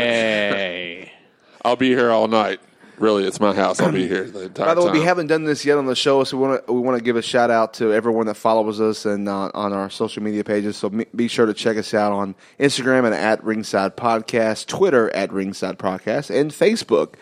[0.02, 1.12] Hey.
[1.64, 2.60] I'll be here all night.
[3.01, 3.80] Really, it's my house.
[3.80, 4.99] I'll be here the entire By the way, time.
[4.99, 7.05] we haven't done this yet on the show, so we want to we want to
[7.05, 10.44] give a shout out to everyone that follows us and uh, on our social media
[10.44, 10.76] pages.
[10.76, 15.32] So be sure to check us out on Instagram and at Ringside Podcast, Twitter at
[15.32, 17.14] Ringside Podcast, and Facebook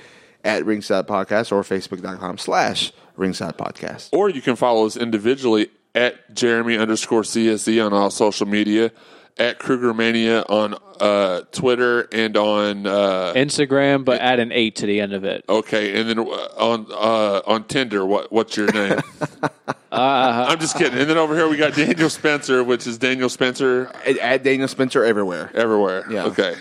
[0.44, 4.10] at Ringside Podcast or Facebook.com slash Ringside Podcast.
[4.12, 8.92] or you can follow us individually at Jeremy underscore CSE on all social media,
[9.38, 15.00] at Krugermania on uh, Twitter and on uh, Instagram, but add an 8 to the
[15.00, 15.44] end of it.
[15.48, 18.04] okay, and then uh, on uh, on Tinder.
[18.06, 18.98] What what's your name?
[19.92, 20.98] I'm just kidding.
[20.98, 24.68] And then over here we got Daniel Spencer, which is Daniel Spencer At, at Daniel
[24.68, 25.50] Spencer everywhere.
[25.54, 26.04] everywhere.
[26.10, 26.24] Yeah.
[26.26, 26.56] Okay.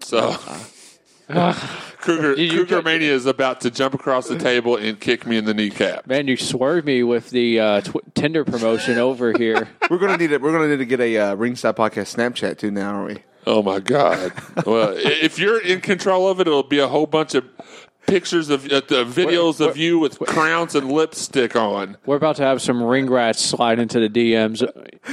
[0.00, 0.36] So.
[1.28, 5.26] Kruger, Did you Kruger get- Mania is about to jump across the table and kick
[5.26, 6.06] me in the kneecap.
[6.06, 9.68] Man, you swerved me with the uh, tw- Tinder promotion over here.
[9.90, 10.40] We're gonna need it.
[10.42, 13.22] We're gonna need to get a uh, Ringside Podcast Snapchat too now, aren't we?
[13.46, 14.32] Oh my God!
[14.66, 17.44] well, if you're in control of it, it'll be a whole bunch of
[18.06, 21.96] pictures of uh, the videos of you with crowns and lipstick on.
[22.06, 24.62] We're about to have some ring rats slide into the DMs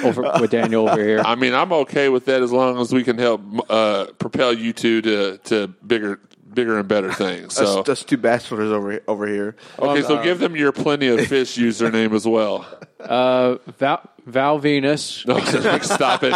[0.03, 1.19] over with Daniel over here.
[1.19, 4.73] I mean, I'm okay with that as long as we can help uh, propel you
[4.73, 6.19] two to to bigger,
[6.53, 7.55] bigger and better things.
[7.55, 9.55] So, that's two bachelors over over here.
[9.79, 12.65] okay, so give them your plenty of fish username as well.
[12.99, 15.25] Val, Val Venis.
[15.29, 15.39] No,
[15.79, 16.33] stop it!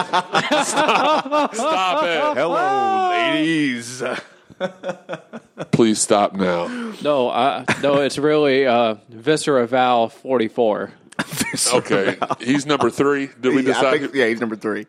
[0.66, 1.56] Stop!
[1.56, 2.38] Stop it!
[2.40, 4.02] Hello, ladies.
[5.72, 6.68] Please stop now.
[7.02, 10.92] No, uh, no, it's really uh, Viscera Val forty four.
[11.74, 13.30] Okay, he's number three.
[13.40, 14.00] Did we Yeah, I decide?
[14.02, 14.88] think- yeah, he's number three.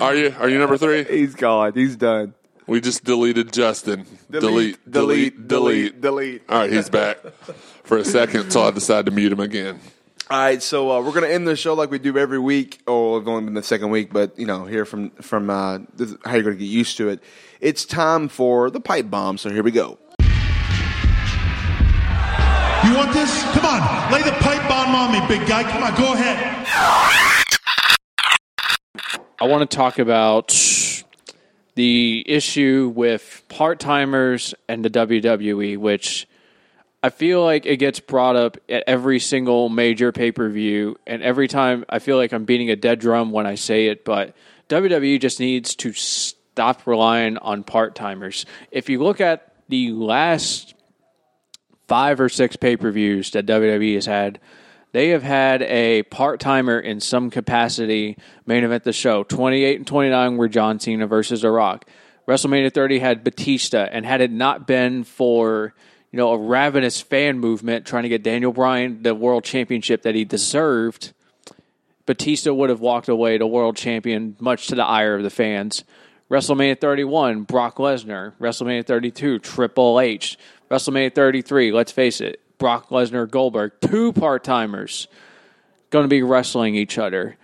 [0.00, 0.34] Are you?
[0.40, 1.04] Are you number three?
[1.04, 1.72] He's gone.
[1.74, 2.34] He's done.
[2.66, 4.06] We just deleted Justin.
[4.30, 6.42] Delete, delete, delete, delete.
[6.48, 7.18] All right, he's back
[7.84, 9.78] for a second until I decide to mute him again.
[10.30, 12.82] All right, so uh, we're gonna end the show like we do every week.
[12.86, 16.12] Oh, it's only been the second week, but you know, here from from uh, this
[16.12, 17.20] is how you're gonna get used to it.
[17.60, 19.38] It's time for the pipe bomb.
[19.38, 19.98] So here we go.
[22.84, 23.42] You want this?
[23.54, 25.64] Come on, lay the pipe bomb on me, big guy.
[25.64, 26.64] Come on, go ahead.
[29.40, 30.54] I want to talk about
[31.74, 36.28] the issue with part timers and the WWE, which
[37.02, 41.22] I feel like it gets brought up at every single major pay per view, and
[41.22, 44.34] every time I feel like I'm beating a dead drum when I say it, but
[44.68, 48.44] WWE just needs to stop relying on part timers.
[48.70, 50.74] If you look at the last
[51.88, 54.38] five or six pay per views that WWE has had,
[54.92, 59.22] they have had a part timer in some capacity main event the show.
[59.22, 61.86] 28 and 29 were John Cena versus The Rock.
[62.28, 65.74] WrestleMania 30 had Batista, and had it not been for
[66.10, 70.14] you know a ravenous fan movement trying to get Daniel Bryan the world championship that
[70.14, 71.12] he deserved,
[72.06, 75.84] Batista would have walked away the world champion, much to the ire of the fans.
[76.30, 78.34] WrestleMania 31, Brock Lesnar.
[78.40, 80.38] WrestleMania 32, Triple H.
[80.70, 85.08] WrestleMania 33, let's face it, Brock Lesnar, Goldberg, two part timers
[85.90, 87.36] going to be wrestling each other.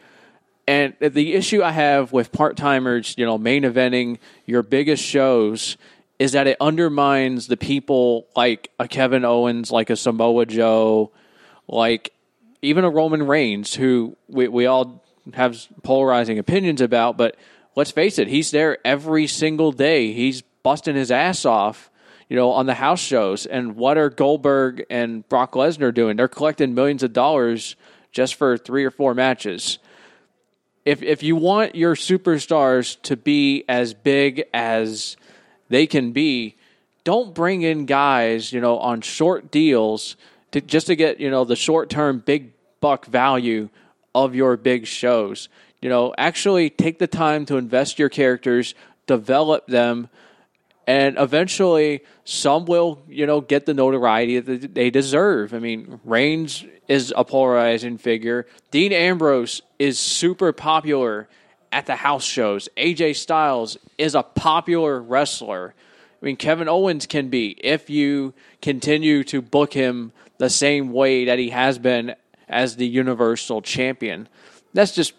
[0.69, 5.77] And the issue I have with part timers, you know, main eventing your biggest shows
[6.19, 11.13] is that it undermines the people like a Kevin Owens, like a Samoa Joe,
[11.69, 12.13] like
[12.63, 15.03] even a Roman Reigns, who we, we all
[15.35, 17.37] have polarizing opinions about, but
[17.75, 20.13] let's face it, he's there every single day.
[20.13, 21.91] He's busting his ass off,
[22.29, 23.47] you know, on the house shows.
[23.47, 26.17] And what are Goldberg and Brock Lesnar doing?
[26.17, 27.77] They're collecting millions of dollars
[28.11, 29.79] just for three or four matches.
[30.85, 35.17] If if you want your superstars to be as big as
[35.69, 36.57] they can be,
[37.05, 40.17] don't bring in guys, you know, on short deals
[40.53, 43.69] to just to get, you know, the short term big buck value
[44.15, 45.49] of your big shows.
[45.81, 48.75] You know, actually take the time to invest your characters,
[49.07, 50.09] develop them,
[50.87, 55.53] and eventually some will, you know, get the notoriety that they deserve.
[55.53, 58.47] I mean, Reigns is a polarizing figure.
[58.71, 61.29] Dean Ambrose is super popular
[61.73, 62.69] at the house shows.
[62.77, 65.75] AJ Styles is a popular wrestler.
[66.21, 71.27] I mean, Kevin Owens can be if you continue to book him the same way
[71.27, 72.15] that he has been
[72.49, 74.29] as the Universal Champion.
[74.73, 75.15] That's just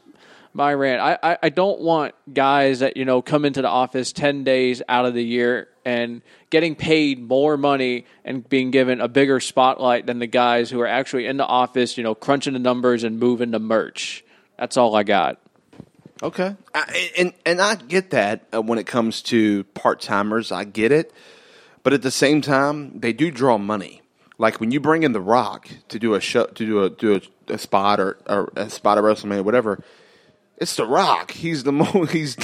[0.53, 1.01] my rant.
[1.01, 4.81] I, I, I don't want guys that, you know, come into the office 10 days
[4.89, 10.07] out of the year and getting paid more money and being given a bigger spotlight
[10.07, 13.19] than the guys who are actually in the office, you know, crunching the numbers and
[13.19, 14.23] moving the merch.
[14.57, 15.39] That's all I got.
[16.21, 20.63] Okay, I, and and I get that uh, when it comes to part timers, I
[20.63, 21.13] get it,
[21.83, 24.01] but at the same time, they do draw money.
[24.39, 27.15] Like when you bring in The Rock to do a show, to do a do
[27.15, 29.83] a, a spot or, or a spot at WrestleMania, whatever,
[30.57, 31.31] it's The Rock.
[31.31, 32.11] He's the most.
[32.11, 32.35] He's,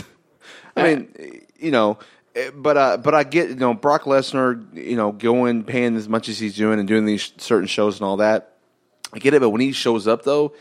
[0.75, 1.97] I mean, you know,
[2.35, 6.07] eh, but uh, but I get you know Brock Lesnar, you know, going paying as
[6.07, 8.53] much as he's doing and doing these certain shows and all that.
[9.13, 10.53] I get it, but when he shows up though,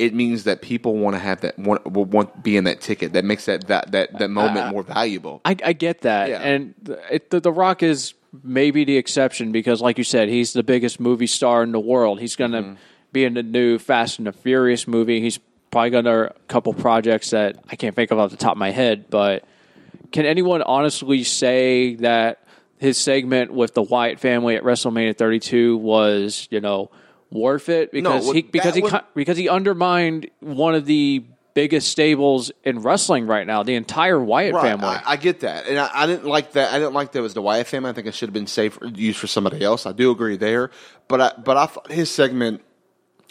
[0.00, 3.12] it means that people want to have that want will want be in that ticket.
[3.12, 5.42] That makes that that that, that moment uh, more valuable.
[5.44, 6.40] I, I get that, Yeah.
[6.40, 6.74] and
[7.10, 11.00] it, the, the Rock is maybe the exception because, like you said, he's the biggest
[11.00, 12.20] movie star in the world.
[12.20, 12.74] He's going to mm-hmm.
[13.12, 15.20] be in the new Fast and the Furious movie.
[15.20, 15.38] He's
[15.70, 18.58] probably going got a couple projects that I can't think of off the top of
[18.58, 19.06] my head.
[19.10, 19.44] But
[20.12, 22.44] can anyone honestly say that
[22.78, 26.90] his segment with the Wyatt family at WrestleMania 32 was, you know,
[27.30, 31.24] worth it because well, he because he was- because he undermined one of the
[31.54, 34.86] biggest stables in wrestling right now, the entire Wyatt Right, family.
[34.86, 36.72] I, I get that, and I, I didn't like that.
[36.72, 37.90] I didn't like that it was the Wyatt family.
[37.90, 39.86] I think it should have been safe used for somebody else.
[39.86, 40.70] I do agree there,
[41.08, 42.62] but I but I thought his segment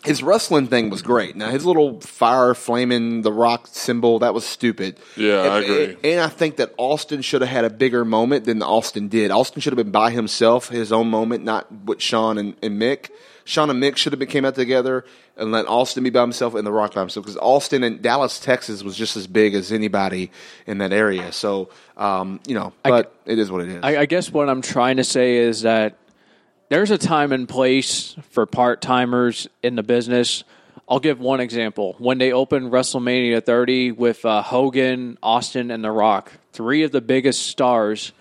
[0.03, 1.35] his wrestling thing was great.
[1.35, 4.97] Now his little fire flaming the rock symbol that was stupid.
[5.17, 5.97] Yeah, and, I agree.
[6.03, 9.31] And, I think that Austin should have had a bigger moment than Austin did.
[9.31, 13.09] Austin should have been by himself, his own moment, not with Shawn and, and Mick.
[13.49, 15.03] Shawn and Mick should have been came out together
[15.35, 18.39] and let Austin be by himself and The Rock by himself because Austin and Dallas,
[18.39, 20.29] Texas was just as big as anybody
[20.67, 21.31] in that area.
[21.31, 23.79] So um, you know, but it is what it is.
[23.81, 25.95] I, I guess what I'm trying to say is that
[26.69, 30.43] there's a time and place for part timers in the business.
[30.87, 31.95] I'll give one example.
[31.97, 37.01] When they opened WrestleMania 30 with uh, Hogan, Austin, and The Rock, three of the
[37.01, 38.11] biggest stars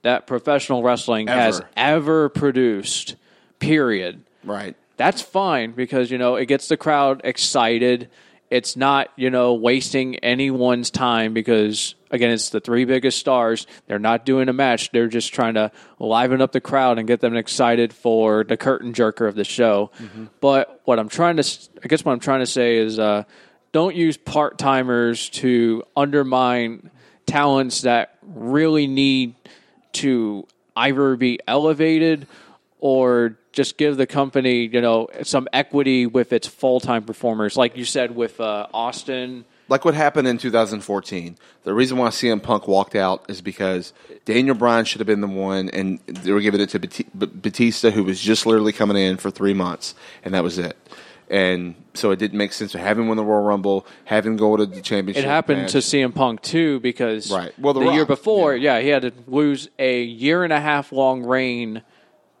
[0.00, 1.68] that professional wrestling has Ever.
[1.76, 3.16] ever produced,
[3.58, 4.24] period.
[4.44, 4.76] Right.
[4.96, 8.10] That's fine because, you know, it gets the crowd excited.
[8.50, 13.66] It's not, you know, wasting anyone's time because, again, it's the three biggest stars.
[13.86, 14.90] They're not doing a match.
[14.90, 18.92] They're just trying to liven up the crowd and get them excited for the curtain
[18.92, 19.90] jerker of the show.
[20.40, 23.22] But what I'm trying to, I guess what I'm trying to say is uh,
[23.72, 26.90] don't use part timers to undermine
[27.24, 29.36] talents that really need
[29.92, 32.26] to either be elevated
[32.80, 37.76] or just give the company, you know, some equity with its full time performers, like
[37.76, 39.44] you said with uh, Austin.
[39.68, 41.36] like what happened in 2014.
[41.64, 43.92] The reason why CM Punk walked out is because
[44.24, 46.78] Daniel Bryan should have been the one, and they were giving it to
[47.14, 49.94] Batista, who was just literally coming in for three months,
[50.24, 50.76] and that was it.
[51.30, 54.36] And so it didn't make sense to have him win the Royal Rumble, have him
[54.36, 55.24] go to the championship.
[55.24, 55.72] It happened match.
[55.72, 57.56] to CM Punk too because Right.
[57.56, 58.80] Well, The the, year before, yeah.
[58.80, 61.82] he had to lose a year and a half long reign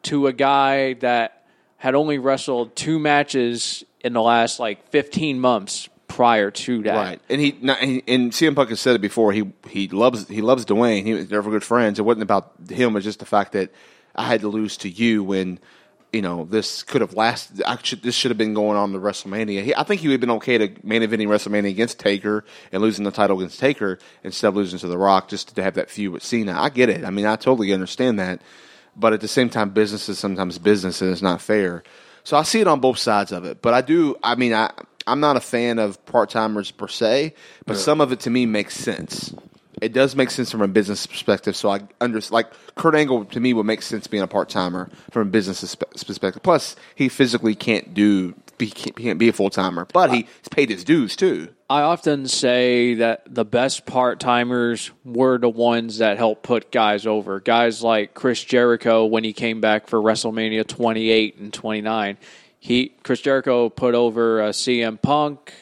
[0.04, 1.44] to a guy that
[1.76, 6.94] had only wrestled two matches in the last like 15 months prior to that.
[6.94, 9.32] Right, and he and CM Punk has said it before.
[9.32, 11.04] He he loves he loves Dwayne.
[11.04, 11.98] He they're good friends.
[11.98, 12.90] It wasn't about him.
[12.90, 13.70] It was just the fact that
[14.14, 15.58] I had to lose to you when
[16.12, 17.62] you know this could have lasted.
[17.62, 19.62] I should, this should have been going on to WrestleMania.
[19.62, 22.82] He, I think he would have been okay to main eventing WrestleMania against Taker and
[22.82, 25.90] losing the title against Taker instead of losing to The Rock just to have that
[25.90, 26.60] feud with Cena.
[26.60, 27.04] I get it.
[27.04, 28.42] I mean, I totally understand that.
[29.00, 31.82] But at the same time, business is sometimes business, and it's not fair.
[32.22, 33.62] So I see it on both sides of it.
[33.62, 34.16] But I do.
[34.22, 34.70] I mean, I
[35.06, 37.34] I'm not a fan of part timers per se,
[37.66, 39.34] but some of it to me makes sense.
[39.80, 41.56] It does make sense from a business perspective.
[41.56, 44.90] So I under like Kurt Angle to me would make sense being a part timer
[45.10, 46.42] from a business perspective.
[46.42, 50.26] Plus, he physically can't do he can't, he can't be a full timer, but he's
[50.50, 51.48] paid his dues too.
[51.68, 57.06] I often say that the best part timers were the ones that helped put guys
[57.06, 57.38] over.
[57.40, 62.18] Guys like Chris Jericho when he came back for WrestleMania 28 and 29.
[62.58, 65.52] He Chris Jericho put over uh, CM Punk.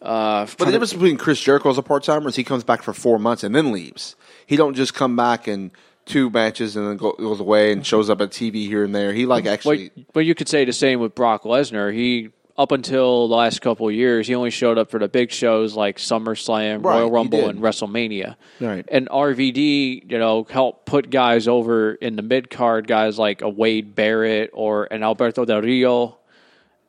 [0.00, 2.82] Uh, But the difference between Chris Jericho as a part timer is he comes back
[2.82, 4.14] for four months and then leaves.
[4.46, 5.72] He don't just come back and
[6.06, 9.12] two matches and then go, goes away and shows up at TV here and there.
[9.12, 11.92] He like actually Well, well, you could say the same with Brock Lesnar.
[11.92, 15.30] He up until the last couple of years, he only showed up for the big
[15.30, 18.34] shows like SummerSlam, Right, Royal Rumble, and WrestleMania.
[18.60, 18.84] Right.
[18.88, 23.48] And RVD, you know, helped put guys over in the mid card, guys like a
[23.48, 26.18] Wade Barrett or an Alberto Del Rio,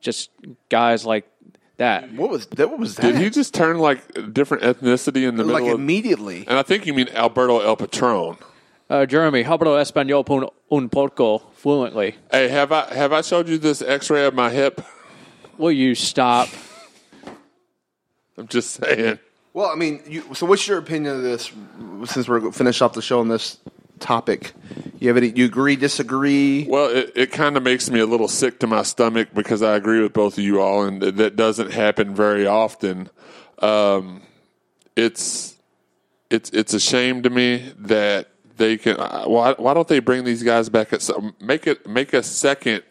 [0.01, 0.32] just
[0.70, 1.30] guys like
[1.78, 2.11] that.
[2.13, 2.70] what was that?
[2.70, 3.03] What was that?
[3.03, 5.80] Did he just turn like a different ethnicity in the like middle of?
[5.80, 6.45] immediately?
[6.47, 8.38] And I think you mean Alberto El Patron.
[8.89, 12.15] Uh, Jeremy, hablo español un, un poco fluently.
[12.32, 14.82] Hey, have I have I showed you this X-ray of my hip?
[15.60, 16.47] Will you stop?
[18.38, 19.20] I'm just saying.
[19.53, 21.51] Well, I mean, you, so what's your opinion of this?
[22.05, 23.57] Since we're going to finish off the show on this
[23.99, 24.53] topic,
[24.99, 25.28] you have any?
[25.32, 25.76] You agree?
[25.76, 26.66] Disagree?
[26.66, 29.76] Well, it, it kind of makes me a little sick to my stomach because I
[29.76, 33.10] agree with both of you all, and that doesn't happen very often.
[33.62, 34.22] Um,
[34.95, 35.57] it's
[36.30, 38.97] it's it's a shame to me that they can.
[38.97, 42.24] uh, Why why don't they bring these guys back at some make it make a
[42.24, 42.84] second?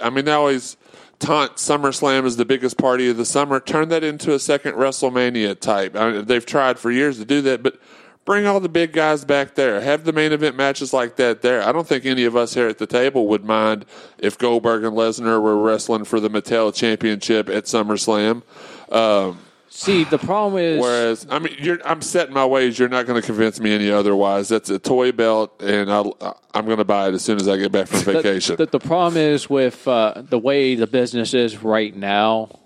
[0.00, 0.76] I mean, they always
[1.20, 3.60] taunt SummerSlam is the biggest party of the summer.
[3.60, 5.94] Turn that into a second WrestleMania type.
[5.94, 7.78] I mean, they've tried for years to do that, but
[8.24, 9.80] bring all the big guys back there.
[9.80, 11.62] Have the main event matches like that there.
[11.62, 13.84] I don't think any of us here at the table would mind
[14.18, 18.42] if Goldberg and Lesnar were wrestling for the Mattel Championship at SummerSlam.
[18.90, 19.38] Um,
[19.72, 20.80] See, the problem is.
[20.80, 22.76] Whereas, I mean, you're, I'm set in my ways.
[22.76, 24.48] You're not going to convince me any otherwise.
[24.48, 26.16] That's a toy belt, and I'll,
[26.52, 28.56] I'm going to buy it as soon as I get back from the- vacation.
[28.56, 32.60] The, the, problem is with uh, the way the business is right now,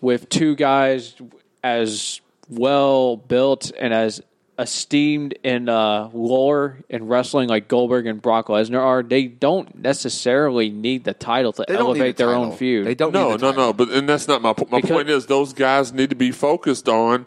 [0.00, 1.16] with two guys
[1.64, 4.22] as well built and as
[4.58, 10.70] esteemed in uh, lore in wrestling like Goldberg and Brock Lesnar are, they don't necessarily
[10.70, 12.50] need the title to They don't need elevate the their title.
[12.52, 12.86] own feud.
[12.86, 13.12] They don't.
[13.12, 13.66] no, need the no, title.
[13.66, 13.72] no.
[13.72, 15.10] But and that's not my po- my Because- point.
[15.10, 17.26] Is those guys need to be focused on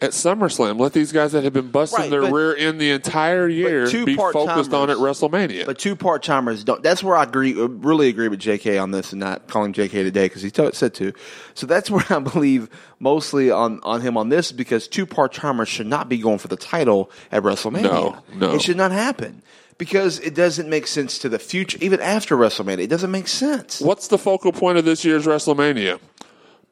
[0.00, 0.78] at SummerSlam.
[0.78, 3.86] Let these guys that have been busting Right, their but- rear end the entire year
[3.86, 5.64] two be focused on at WrestleMania.
[5.64, 6.82] But two part timers don't.
[6.82, 7.58] That's where I agree.
[7.58, 8.76] uh, Really agree with J.K.
[8.78, 10.02] on this, and not calling J.K.
[10.02, 11.12] today because he t- said to.
[11.54, 12.68] So that's where I believe
[13.00, 16.48] mostly on on him on this because two part timers should not be going for
[16.48, 17.82] the title at WrestleMania.
[17.82, 18.54] No, no.
[18.54, 19.42] it should not happen
[19.78, 21.78] because it doesn't make sense to the future.
[21.80, 23.80] Even after WrestleMania, it doesn't make sense.
[23.80, 26.00] What's the focal point of this year's WrestleMania?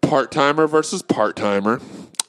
[0.02, 1.80] Part timer versus part timer.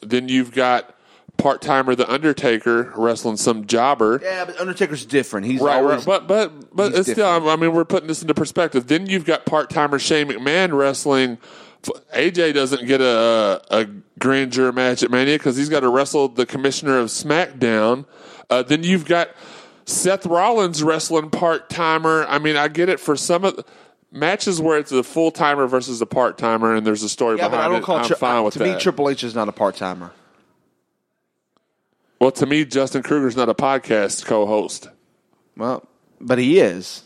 [0.09, 0.95] Then you've got
[1.37, 4.19] part timer The Undertaker wrestling some jobber.
[4.23, 5.45] Yeah, but Undertaker's different.
[5.47, 7.49] He's Right, always right, but but but it's still.
[7.49, 8.87] I mean, we're putting this into perspective.
[8.87, 11.37] Then you've got part timer Shane McMahon wrestling.
[12.15, 13.85] AJ doesn't get a a
[14.17, 18.05] grand jury match at Mania because he's got to wrestle the commissioner of SmackDown.
[18.49, 19.29] Uh, then you've got
[19.85, 22.25] Seth Rollins wrestling part timer.
[22.27, 23.63] I mean, I get it for some of
[24.15, 27.43] matches where it's a full timer versus a part timer, and there's a story yeah,
[27.43, 27.85] but behind I don't it.
[27.85, 28.75] call I'm Tri- fine with to that.
[28.75, 30.11] me Triple H is not a part timer.
[32.19, 34.89] well, to me, Justin Kruger's not a podcast co-host.
[35.57, 35.87] Well,
[36.19, 37.03] but he is.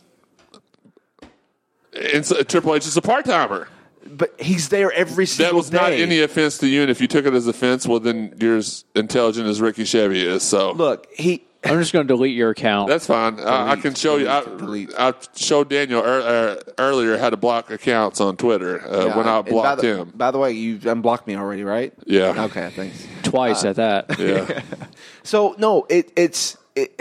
[2.13, 3.67] And so, Triple H is a part timer.
[4.05, 7.07] But he's there every single That was not any offense to you, and if you
[7.07, 10.41] took it as offense, well, then you're as intelligent as Ricky Chevy is.
[10.41, 12.87] So Look, he I'm just going to delete your account.
[12.87, 13.39] that's fine.
[13.39, 14.29] I, I can show you.
[14.29, 14.91] I, delete.
[14.97, 19.27] I showed Daniel ear, uh, earlier how to block accounts on Twitter uh, Yeah, when
[19.27, 20.13] I and by blocked the, him.
[20.15, 21.93] By the way, you unblocked me already, right?
[22.05, 22.45] Yeah.
[22.45, 23.05] Okay, thanks.
[23.23, 24.19] Twice uh, at that.
[24.19, 24.61] Yeah,
[25.23, 26.99] So no, it it's it.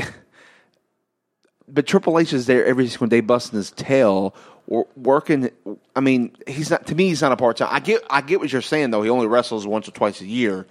[1.69, 4.35] But Triple H is there every single day, busting his tail,
[4.67, 5.51] or working.
[5.95, 6.87] I mean, he's not.
[6.87, 7.69] To me, he's not a part time.
[7.71, 9.03] I get, I get what you're saying though.
[9.03, 10.67] He only wrestles once or twice a year,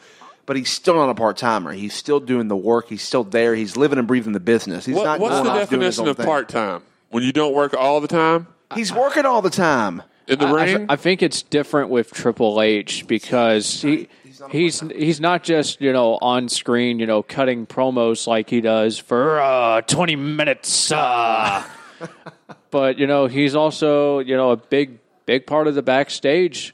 [0.48, 1.72] but he's still not a part timer.
[1.74, 2.90] He's still doing the work.
[2.90, 3.54] He's still there.
[3.54, 4.86] He's living and breathing the business.
[4.88, 5.20] He's What- not.
[5.20, 6.82] what's the off doing his definition of part time?
[7.10, 10.02] When you don't work all the time He's working all the time.
[10.28, 10.86] in the I- I, ring?
[10.90, 14.10] I think it's different with Triple H because he
[14.52, 18.98] he's he's not just you know on screen you know cutting promos like he does
[18.98, 21.64] for uh, twenty minutes, uh,
[22.72, 26.74] but you know he's also you know a big big part of the backstage.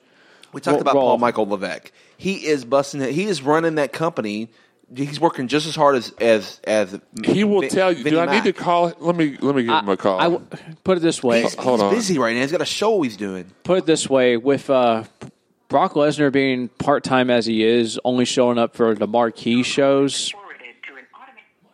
[0.51, 1.91] We talked Well, about well- Paul Michael Levesque.
[2.23, 3.11] He is busting it.
[3.11, 4.47] He is running that company.
[4.95, 7.97] He's working just as hard as as as he will Vin- tell you.
[8.01, 8.93] Vinnie Do I need to call?
[8.97, 10.19] Let me let me give him a call.
[10.21, 10.45] I w-
[10.85, 11.41] put it this way.
[11.41, 11.93] He's, Hold he's on.
[11.93, 12.39] busy right now.
[12.43, 13.51] He's got a show he's doing.
[13.65, 15.03] put it this way with uh,
[15.67, 20.31] Brock Lesnar being part time as he is, only showing up for the marquee shows.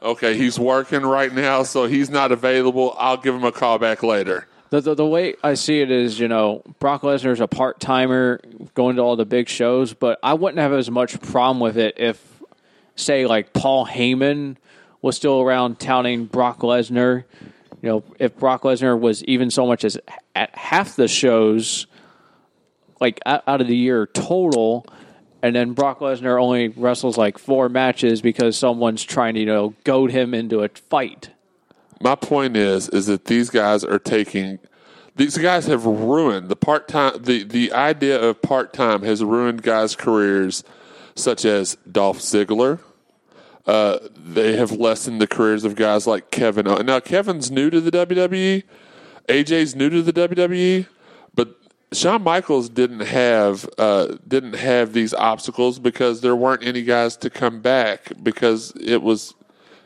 [0.01, 2.95] okay, he's working right now, so he's not available.
[2.97, 4.47] I'll give him a call back later.
[4.69, 8.39] The, the, the way I see it is, you know, Brock Lesnar's a part timer
[8.75, 11.95] going to all the big shows, but I wouldn't have as much problem with it
[11.97, 12.23] if,
[12.95, 14.57] say, like Paul Heyman
[15.01, 17.23] was still around touting Brock Lesnar.
[17.81, 19.97] You know, if Brock Lesnar was even so much as
[20.35, 21.87] at half the shows,
[22.99, 24.85] like out of the year total,
[25.41, 29.73] and then Brock Lesnar only wrestles like four matches because someone's trying to, you know,
[29.83, 31.29] goad him into a fight.
[32.01, 34.59] My point is, is that these guys are taking.
[35.15, 37.21] These guys have ruined the part time.
[37.21, 40.63] The the idea of part time has ruined guys' careers,
[41.15, 42.79] such as Dolph Ziggler.
[43.67, 46.65] Uh, they have lessened the careers of guys like Kevin.
[46.85, 48.63] Now Kevin's new to the WWE.
[49.29, 50.87] AJ's new to the WWE,
[51.35, 51.55] but
[51.93, 57.29] Shawn Michaels didn't have uh, didn't have these obstacles because there weren't any guys to
[57.29, 59.35] come back because it was,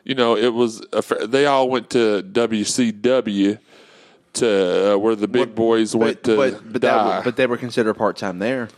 [0.04, 3.58] you know, it was a, they all went to WCW
[4.34, 7.08] to uh, where the big boys went but, to but, but, die.
[7.16, 8.68] that, but they were considered part time there.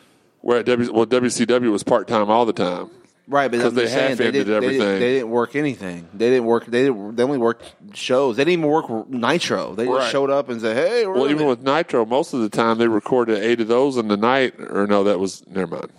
[0.42, 2.90] where at w, well WCW was part time all the time.
[3.28, 5.00] Right, but 'Cause I'm they saying, they, half-ended didn't, they, everything.
[5.00, 6.06] they didn't work anything.
[6.14, 6.66] They didn't work.
[6.66, 8.36] They didn't, they only worked shows.
[8.36, 9.74] They didn't even work Nitro.
[9.74, 12.48] They just showed up and said, "Hey, Well, even it." with Nitro, most of the
[12.48, 14.54] time they recorded eight of those in the night.
[14.60, 15.90] Or no, that was never mind.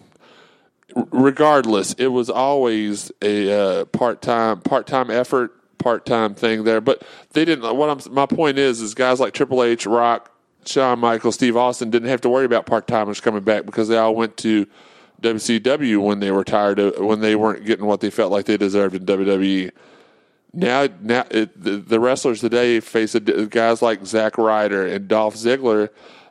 [1.12, 6.82] Regardless, it was always a uh, part time part time effort, part time thing there.
[6.82, 7.76] But they didn't.
[7.76, 10.32] What I'm my point is, is guys like Triple H, Rock,
[10.66, 13.98] Shawn Michaels, Steve Austin didn't have to worry about part timers coming back because they
[13.98, 14.66] all went to
[15.22, 18.58] WCW when they were tired of when they weren't getting what they felt like they
[18.58, 19.72] deserved in WWE.
[20.54, 25.36] Now, now it, the, the wrestlers today face a, guys like Zack Ryder and Dolph
[25.36, 25.90] Ziggler.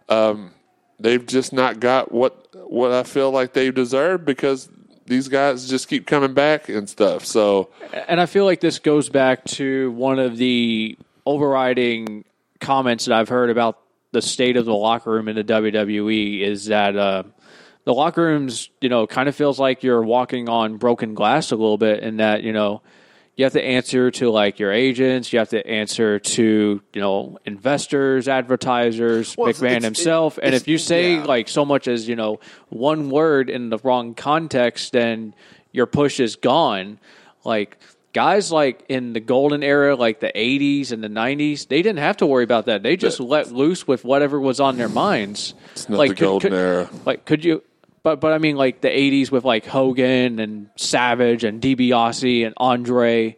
[0.08, 0.52] Um,
[0.98, 4.68] they've just not got what what I feel like they deserve because
[5.06, 7.24] these guys just keep coming back and stuff.
[7.24, 7.70] So
[8.08, 12.24] And I feel like this goes back to one of the overriding
[12.60, 13.78] comments that I've heard about
[14.12, 17.24] the state of the locker room in the WWE is that uh,
[17.84, 21.56] the locker rooms, you know, kind of feels like you're walking on broken glass a
[21.56, 22.82] little bit, in that you know
[23.36, 27.38] you have to answer to like your agents, you have to answer to you know
[27.44, 31.24] investors, advertisers, Well, McMahon it's- himself, and if you say yeah.
[31.24, 32.40] like so much as you know
[32.70, 35.34] one word in the wrong context, then
[35.72, 36.98] your push is gone.
[37.44, 37.76] Like
[38.14, 42.16] guys like in the golden era, like the '80s and the '90s, they didn't have
[42.18, 42.82] to worry about that.
[42.82, 45.52] They just let loose with whatever was on their minds.
[45.72, 46.90] It's not like the golden could, era.
[47.04, 47.62] Like, could you?
[48.06, 52.54] But but I mean, like the '80s with like Hogan and Savage and DiBiase and
[52.56, 53.36] Andre.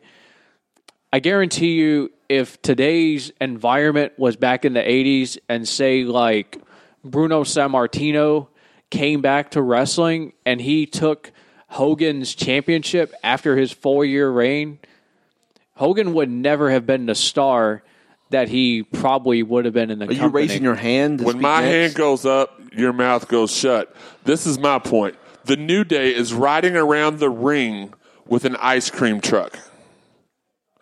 [1.10, 6.60] I guarantee you, if today's environment was back in the '80s, and say like
[7.02, 8.48] Bruno Sammartino
[8.90, 11.32] came back to wrestling and he took
[11.68, 14.80] Hogan's championship after his four year reign,
[15.76, 17.82] Hogan would never have been the star
[18.30, 20.42] that he probably would have been in the Are you company.
[20.46, 21.20] raising your hand?
[21.22, 21.72] When my next?
[21.72, 23.94] hand goes up, your mouth goes shut.
[24.24, 25.16] This is my point.
[25.44, 27.94] The New Day is riding around the ring
[28.26, 29.58] with an ice cream truck,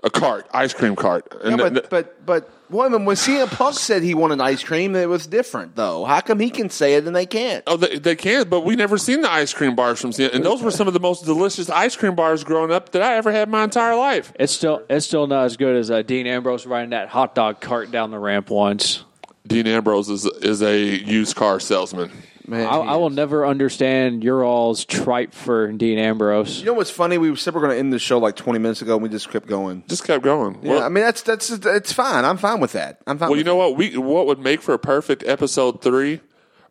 [0.07, 1.27] a cart, ice cream cart.
[1.43, 4.95] Yeah, And but, th- but but woman, when CM Punk said he wanted ice cream,
[4.95, 6.05] it was different though.
[6.05, 7.65] How come he can say it and they can't?
[7.67, 10.33] Oh, they, they can, but we never seen the ice cream bars from CM.
[10.33, 13.17] And those were some of the most delicious ice cream bars growing up that I
[13.17, 14.33] ever had in my entire life.
[14.39, 17.61] It's still it's still not as good as uh, Dean Ambrose riding that hot dog
[17.61, 19.05] cart down the ramp once.
[19.47, 22.11] Dean Ambrose is, is a used car salesman.
[22.49, 26.61] Man, I, I will never understand your all's tripe for Dean Ambrose.
[26.61, 27.19] You know what's funny?
[27.19, 29.09] We said we are going to end the show like 20 minutes ago, and we
[29.09, 29.83] just kept going.
[29.89, 30.61] Just kept going.
[30.63, 32.25] Yeah, well, I mean that's that's it's fine.
[32.25, 33.01] I'm fine with that.
[33.07, 33.29] I'm fine.
[33.29, 33.77] well, with you know what?
[33.77, 36.21] We what would make for a perfect episode three,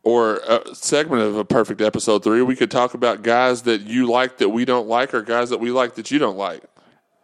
[0.04, 2.42] or a segment of a perfect episode three?
[2.42, 5.60] We could talk about guys that you like that we don't like, or guys that
[5.60, 6.64] we like that you don't like.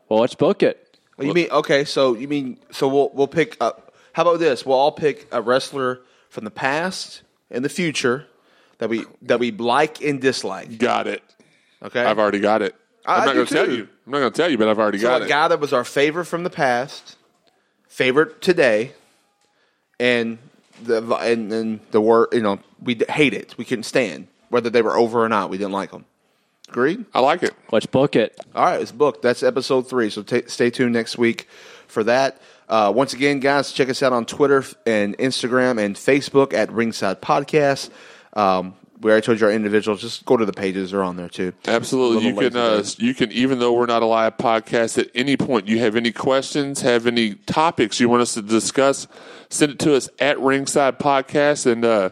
[0.09, 0.99] Well, let's book it.
[1.17, 1.85] Well, you mean okay?
[1.85, 3.55] So you mean so we'll we'll pick.
[3.61, 3.71] Uh,
[4.13, 4.65] how about this?
[4.65, 8.27] We'll all pick a wrestler from the past and the future
[8.81, 10.77] that we that we like and dislike.
[10.79, 11.21] Got it.
[11.83, 12.75] Okay, I've already got it.
[13.05, 13.87] I- I'm I not going to tell you.
[14.05, 15.29] I'm not going to tell you, but I've already so got a it.
[15.29, 17.15] guy that was our favorite from the past,
[17.87, 18.91] favorite today,
[19.99, 20.37] and
[20.83, 23.55] the and, and the word you know we d- hate it.
[23.57, 25.49] We couldn't stand whether they were over or not.
[25.49, 26.05] We didn't like them.
[26.69, 27.05] Agreed.
[27.13, 27.53] I like it.
[27.71, 28.37] Let's book it.
[28.55, 29.21] All right, it's booked.
[29.21, 30.09] That's episode three.
[30.09, 31.47] So ta stay tuned next week
[31.87, 32.41] for that.
[32.69, 37.21] Uh, once again, guys, check us out on Twitter and Instagram and Facebook at Ringside
[37.21, 37.89] Podcast.
[38.33, 39.99] Um, we already told you our individuals.
[40.01, 41.53] Just go to the pages; they're on there too.
[41.67, 42.27] Absolutely.
[42.27, 45.67] You can uh, you can even though we're not a live podcast at any point
[45.67, 49.07] you have any questions, have any topics you want us to discuss,
[49.49, 52.11] send it to us at Ringside Podcast and uh,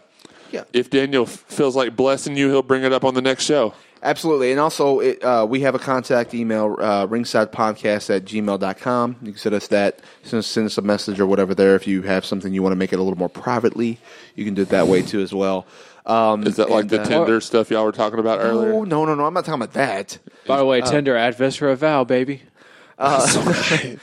[0.51, 0.63] Yeah.
[0.73, 3.73] if Daniel feels like blessing you, he'll bring it up on the next show.
[4.01, 4.49] Absolutely.
[4.51, 9.17] And also, it, uh, we have a contact email, uh, ringsidepodcast at gmail.com.
[9.21, 11.75] You can send us that, send, send us a message or whatever there.
[11.75, 13.99] If you have something you want to make it a little more privately,
[14.35, 15.67] you can do it that way too as well.
[16.09, 18.71] Um, Is that like and, the uh, Tinder stuff y'all were talking about earlier?
[18.71, 19.25] No, no, no, no.
[19.25, 20.17] I'm not talking about that.
[20.47, 22.41] By the way, Tinder at Viscera Vow, baby.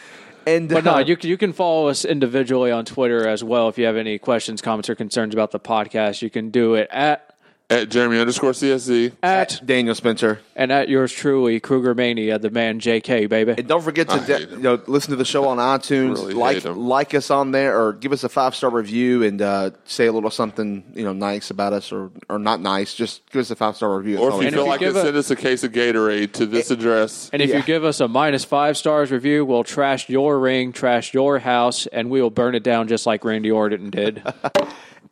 [0.46, 3.68] And But no, uh, you can, you can follow us individually on Twitter as well.
[3.68, 6.88] If you have any questions, comments, or concerns about the podcast, you can do it
[6.92, 7.34] at
[7.68, 9.10] At Jeremy underscore CSZ.
[9.24, 10.38] at Daniel Spencer.
[10.54, 13.54] and at yours truly, Kruger Mania, the man JK, baby.
[13.58, 16.14] And don't forget to de- you know, listen to the show on iTunes.
[16.14, 19.70] Really like like us on there, or give us a five star review and uh,
[19.84, 22.94] say a little something you know nice about us, or or not nice.
[22.94, 24.18] Just give us a five star review.
[24.18, 25.72] Or if you And feel if you like it, a- send us a case of
[25.72, 27.30] Gatorade to this address.
[27.32, 27.56] And if Yeah.
[27.56, 31.88] you give us a minus five stars review, we'll trash your ring, trash your house,
[31.88, 34.22] and we will burn it down just like Randy Orton did.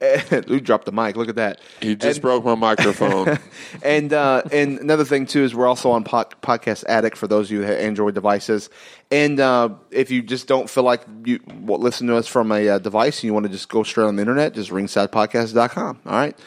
[0.49, 1.17] Who dropped the mic?
[1.17, 1.61] Look at that.
[1.81, 3.39] He just And- broke my microphone.
[3.83, 7.49] And uh, and another thing too is we're also on pod- Podcast Addict for those
[7.49, 8.71] of you who have Android devices.
[9.11, 12.69] And uh, if you just don't feel like you well, listen to us from a
[12.69, 16.01] uh, device and you want to just go straight on the internet, just ringsidepodcast.com.
[16.07, 16.39] All right.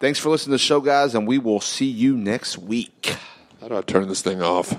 [0.00, 3.16] Thanks for listening to the show, guys, and we will see you next week.
[3.60, 4.74] How do I turn this thing off?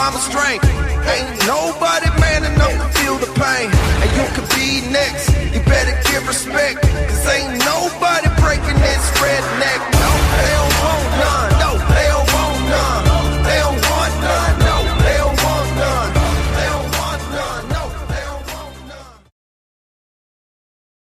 [0.00, 0.64] The promised strength.
[0.64, 3.70] Ain't nobody man enough to feel the pain.
[4.00, 5.28] And you could be next.
[5.52, 6.80] You better give respect.
[6.82, 9.10] Cause ain't nobody breaking this